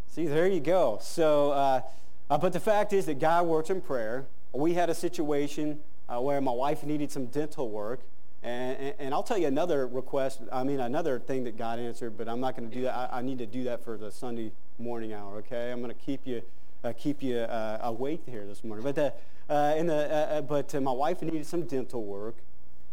See, 0.08 0.26
there 0.26 0.46
you 0.46 0.60
go. 0.60 0.98
So, 1.00 1.52
uh, 1.52 1.80
uh, 2.28 2.38
but 2.38 2.52
the 2.52 2.60
fact 2.60 2.92
is 2.92 3.06
that 3.06 3.18
God 3.18 3.46
works 3.46 3.70
in 3.70 3.80
prayer. 3.80 4.26
We 4.52 4.74
had 4.74 4.90
a 4.90 4.94
situation 4.94 5.80
uh, 6.08 6.20
where 6.20 6.40
my 6.40 6.52
wife 6.52 6.84
needed 6.84 7.10
some 7.10 7.26
dental 7.26 7.70
work. 7.70 8.00
And, 8.42 8.78
and, 8.78 8.94
and, 8.98 9.14
I'll 9.14 9.22
tell 9.22 9.38
you 9.38 9.46
another 9.46 9.86
request, 9.86 10.42
I 10.52 10.64
mean, 10.64 10.78
another 10.78 11.18
thing 11.18 11.44
that 11.44 11.56
God 11.56 11.78
answered, 11.78 12.18
but 12.18 12.28
I'm 12.28 12.40
not 12.40 12.54
going 12.54 12.68
to 12.68 12.76
do 12.76 12.82
that. 12.82 12.94
I, 12.94 13.18
I, 13.18 13.22
need 13.22 13.38
to 13.38 13.46
do 13.46 13.64
that 13.64 13.82
for 13.82 13.96
the 13.96 14.10
Sunday 14.10 14.52
morning 14.78 15.14
hour, 15.14 15.38
okay? 15.38 15.72
I'm 15.72 15.80
going 15.80 15.94
to 15.94 15.98
keep 15.98 16.26
you, 16.26 16.42
keep 16.92 17.22
you 17.22 17.38
uh, 17.38 17.78
awake 17.82 18.22
here 18.26 18.46
this 18.46 18.62
morning. 18.62 18.84
But, 18.84 19.16
uh, 19.48 19.74
in 19.76 19.86
the, 19.86 20.44
but 20.48 20.74
my 20.82 20.92
wife 20.92 21.22
needed 21.22 21.46
some 21.46 21.62
dental 21.62 22.04
work. 22.04 22.36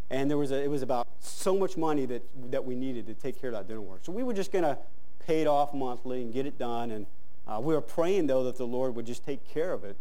And 0.10 0.30
there 0.30 0.38
was 0.38 0.52
a, 0.52 0.62
it 0.62 0.70
was 0.70 0.82
about 0.82 1.08
so 1.22 1.58
much 1.58 1.78
money 1.78 2.06
that, 2.06 2.22
that 2.52 2.66
we 2.66 2.76
needed 2.76 3.08
to 3.08 3.14
take 3.14 3.40
care 3.40 3.50
of 3.50 3.56
that 3.56 3.68
dental 3.68 3.86
work. 3.86 4.02
So 4.04 4.12
we 4.12 4.24
were 4.24 4.34
just 4.34 4.52
going 4.52 4.66
to 4.66 4.78
pay 5.26 5.42
it 5.42 5.48
off 5.48 5.74
monthly 5.74 6.22
and 6.22 6.34
get 6.34 6.46
it 6.46 6.60
done. 6.60 6.92
And 6.92 7.06
uh, 7.48 7.62
we 7.62 7.74
were 7.74 7.82
praying, 7.82 8.28
though, 8.28 8.44
that 8.44 8.58
the 8.58 8.68
Lord 8.68 8.94
would 8.96 9.06
just 9.06 9.24
take 9.24 9.48
care 9.48 9.72
of 9.72 9.86
it. 9.86 9.96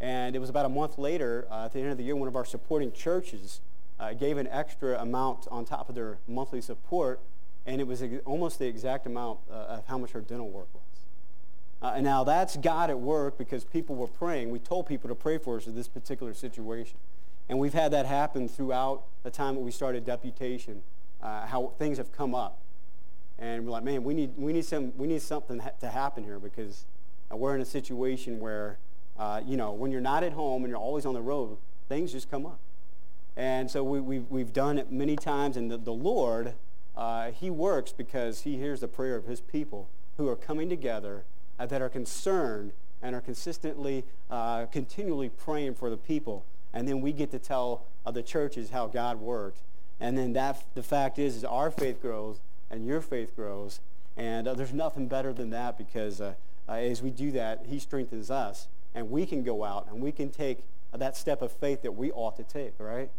And 0.00 0.34
it 0.34 0.40
was 0.40 0.50
about 0.50 0.66
a 0.66 0.68
month 0.68 0.98
later, 0.98 1.46
uh, 1.50 1.66
at 1.66 1.72
the 1.72 1.80
end 1.80 1.90
of 1.90 1.98
the 1.98 2.04
year, 2.04 2.16
one 2.16 2.28
of 2.28 2.36
our 2.36 2.44
supporting 2.44 2.90
churches 2.92 3.60
uh, 4.00 4.12
gave 4.12 4.38
an 4.38 4.48
extra 4.48 4.98
amount 5.00 5.46
on 5.50 5.64
top 5.64 5.88
of 5.88 5.94
their 5.94 6.18
monthly 6.26 6.60
support, 6.60 7.20
and 7.66 7.80
it 7.80 7.86
was 7.86 8.02
almost 8.24 8.58
the 8.58 8.66
exact 8.66 9.06
amount 9.06 9.38
uh, 9.50 9.54
of 9.54 9.86
how 9.86 9.98
much 9.98 10.12
her 10.12 10.20
dental 10.20 10.48
work 10.48 10.68
was. 10.72 10.82
Uh, 11.80 11.92
and 11.94 12.04
now 12.04 12.24
that's 12.24 12.56
God 12.56 12.90
at 12.90 12.98
work 12.98 13.38
because 13.38 13.64
people 13.64 13.94
were 13.94 14.08
praying. 14.08 14.50
We 14.50 14.58
told 14.58 14.86
people 14.86 15.08
to 15.08 15.14
pray 15.14 15.38
for 15.38 15.56
us 15.56 15.66
in 15.66 15.76
this 15.76 15.88
particular 15.88 16.34
situation. 16.34 16.98
And 17.48 17.58
we've 17.58 17.74
had 17.74 17.92
that 17.92 18.06
happen 18.06 18.48
throughout 18.48 19.04
the 19.22 19.30
time 19.30 19.54
that 19.54 19.60
we 19.60 19.70
started 19.70 20.04
deputation, 20.04 20.82
uh, 21.22 21.46
how 21.46 21.72
things 21.78 21.98
have 21.98 22.12
come 22.12 22.34
up. 22.34 22.58
And 23.38 23.64
we're 23.64 23.70
like, 23.70 23.84
man, 23.84 24.02
we 24.02 24.14
need, 24.14 24.32
we 24.36 24.52
need, 24.52 24.64
some, 24.64 24.96
we 24.98 25.06
need 25.06 25.22
something 25.22 25.60
ha- 25.60 25.70
to 25.80 25.88
happen 25.88 26.24
here 26.24 26.40
because 26.40 26.84
uh, 27.32 27.36
we're 27.36 27.54
in 27.54 27.60
a 27.60 27.66
situation 27.66 28.40
where, 28.40 28.78
uh, 29.18 29.40
you 29.46 29.56
know, 29.56 29.72
when 29.72 29.92
you're 29.92 30.00
not 30.00 30.24
at 30.24 30.32
home 30.32 30.64
and 30.64 30.70
you're 30.70 30.78
always 30.78 31.06
on 31.06 31.14
the 31.14 31.22
road, 31.22 31.56
things 31.88 32.12
just 32.12 32.28
come 32.30 32.44
up. 32.44 32.58
And 33.36 33.70
so 33.70 33.84
we, 33.84 34.00
we've, 34.00 34.26
we've 34.28 34.52
done 34.52 34.78
it 34.78 34.90
many 34.90 35.14
times. 35.14 35.56
And 35.56 35.70
the, 35.70 35.78
the 35.78 35.92
Lord, 35.92 36.54
uh, 36.96 37.30
he 37.30 37.50
works 37.50 37.92
because 37.92 38.40
he 38.40 38.56
hears 38.56 38.80
the 38.80 38.88
prayer 38.88 39.14
of 39.14 39.26
his 39.26 39.40
people 39.40 39.88
who 40.16 40.26
are 40.28 40.36
coming 40.36 40.68
together 40.68 41.22
uh, 41.58 41.66
that 41.66 41.82
are 41.82 41.88
concerned 41.88 42.72
and 43.02 43.14
are 43.14 43.20
consistently, 43.20 44.04
uh, 44.30 44.66
continually 44.66 45.28
praying 45.28 45.74
for 45.74 45.90
the 45.90 45.96
people 45.96 46.44
and 46.72 46.86
then 46.86 47.00
we 47.00 47.12
get 47.12 47.30
to 47.30 47.38
tell 47.38 47.86
other 48.04 48.22
churches 48.22 48.70
how 48.70 48.86
God 48.86 49.20
worked. 49.20 49.62
And 50.00 50.16
then 50.16 50.32
that 50.34 50.62
the 50.74 50.82
fact 50.82 51.18
is, 51.18 51.36
is 51.36 51.44
our 51.44 51.70
faith 51.70 52.00
grows 52.00 52.40
and 52.70 52.86
your 52.86 53.00
faith 53.00 53.34
grows, 53.34 53.80
And 54.16 54.46
uh, 54.46 54.54
there's 54.54 54.72
nothing 54.72 55.08
better 55.08 55.32
than 55.32 55.50
that 55.50 55.78
because 55.78 56.20
uh, 56.20 56.34
uh, 56.68 56.72
as 56.72 57.02
we 57.02 57.10
do 57.10 57.30
that, 57.32 57.66
he 57.66 57.78
strengthens 57.78 58.30
us. 58.30 58.68
And 58.94 59.10
we 59.10 59.26
can 59.26 59.42
go 59.42 59.64
out 59.64 59.88
and 59.90 60.02
we 60.02 60.12
can 60.12 60.30
take 60.30 60.64
that 60.92 61.16
step 61.16 61.42
of 61.42 61.52
faith 61.52 61.82
that 61.82 61.92
we 61.92 62.10
ought 62.12 62.36
to 62.36 62.42
take, 62.42 62.74
right? 62.78 63.10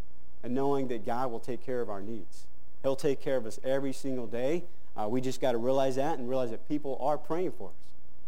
And 0.44 0.54
knowing 0.54 0.88
that 0.90 1.06
God 1.06 1.32
will 1.32 1.40
take 1.40 1.66
care 1.66 1.82
of 1.82 1.90
our 1.90 2.02
needs. 2.02 2.46
He'll 2.82 2.96
take 2.96 3.22
care 3.22 3.38
of 3.38 3.46
us 3.46 3.60
every 3.64 3.94
single 3.94 4.28
day. 4.28 4.64
Uh, 4.96 5.08
we 5.08 5.22
just 5.22 5.42
got 5.42 5.52
to 5.54 5.58
realize 5.58 5.96
that 5.96 6.18
and 6.18 6.30
realize 6.30 6.52
that 6.52 6.68
people 6.68 6.98
are 7.02 7.18
praying 7.18 7.54
for 7.58 7.70
us. 7.70 7.74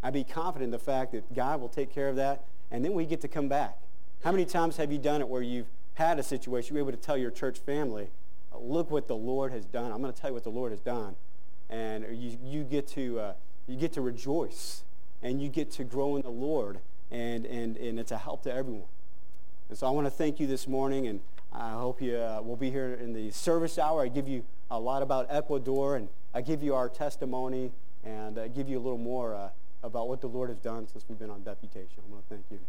I'd 0.03 0.13
be 0.13 0.23
confident 0.23 0.65
in 0.65 0.71
the 0.71 0.79
fact 0.79 1.11
that 1.11 1.33
God 1.33 1.61
will 1.61 1.69
take 1.69 1.93
care 1.93 2.09
of 2.09 2.15
that, 2.15 2.43
and 2.71 2.83
then 2.83 2.93
we 2.93 3.05
get 3.05 3.21
to 3.21 3.27
come 3.27 3.47
back. 3.47 3.77
How 4.23 4.31
many 4.31 4.45
times 4.45 4.77
have 4.77 4.91
you 4.91 4.97
done 4.97 5.21
it 5.21 5.27
where 5.27 5.41
you've 5.41 5.67
had 5.93 6.19
a 6.19 6.23
situation, 6.23 6.75
you're 6.75 6.83
able 6.83 6.97
to 6.97 7.03
tell 7.03 7.17
your 7.17 7.31
church 7.31 7.59
family, 7.59 8.09
look 8.59 8.89
what 8.91 9.07
the 9.07 9.15
Lord 9.15 9.51
has 9.51 9.65
done. 9.65 9.91
I'm 9.91 10.01
going 10.01 10.13
to 10.13 10.19
tell 10.19 10.29
you 10.29 10.33
what 10.33 10.43
the 10.43 10.49
Lord 10.49 10.71
has 10.71 10.79
done. 10.79 11.15
And 11.69 12.05
you, 12.11 12.37
you, 12.43 12.63
get 12.63 12.87
to, 12.89 13.19
uh, 13.19 13.33
you 13.67 13.77
get 13.77 13.93
to 13.93 14.01
rejoice, 14.01 14.83
and 15.21 15.41
you 15.41 15.49
get 15.49 15.71
to 15.71 15.83
grow 15.83 16.15
in 16.15 16.21
the 16.23 16.29
Lord, 16.29 16.79
and, 17.11 17.45
and, 17.45 17.77
and 17.77 17.99
it's 17.99 18.11
a 18.11 18.17
help 18.17 18.43
to 18.43 18.53
everyone. 18.53 18.89
And 19.69 19.77
so 19.77 19.87
I 19.87 19.91
want 19.91 20.07
to 20.07 20.11
thank 20.11 20.39
you 20.39 20.47
this 20.47 20.67
morning, 20.67 21.07
and 21.07 21.21
I 21.53 21.71
hope 21.71 22.01
you 22.01 22.17
uh, 22.17 22.41
will 22.43 22.55
be 22.55 22.71
here 22.71 22.93
in 22.93 23.13
the 23.13 23.31
service 23.31 23.77
hour. 23.77 24.03
I 24.03 24.07
give 24.07 24.27
you 24.27 24.43
a 24.69 24.79
lot 24.79 25.01
about 25.01 25.27
Ecuador, 25.29 25.95
and 25.95 26.09
I 26.33 26.41
give 26.41 26.63
you 26.63 26.75
our 26.75 26.89
testimony, 26.89 27.71
and 28.03 28.37
I 28.37 28.47
give 28.47 28.67
you 28.67 28.77
a 28.77 28.83
little 28.83 28.97
more 28.97 29.35
uh, 29.35 29.49
about 29.83 30.07
what 30.07 30.21
the 30.21 30.27
Lord 30.27 30.49
has 30.49 30.59
done 30.59 30.87
since 30.87 31.05
we've 31.07 31.19
been 31.19 31.29
on 31.29 31.43
deputation. 31.43 32.03
I 32.07 32.11
want 32.11 32.27
to 32.27 32.35
thank 32.35 32.45
you. 32.51 32.59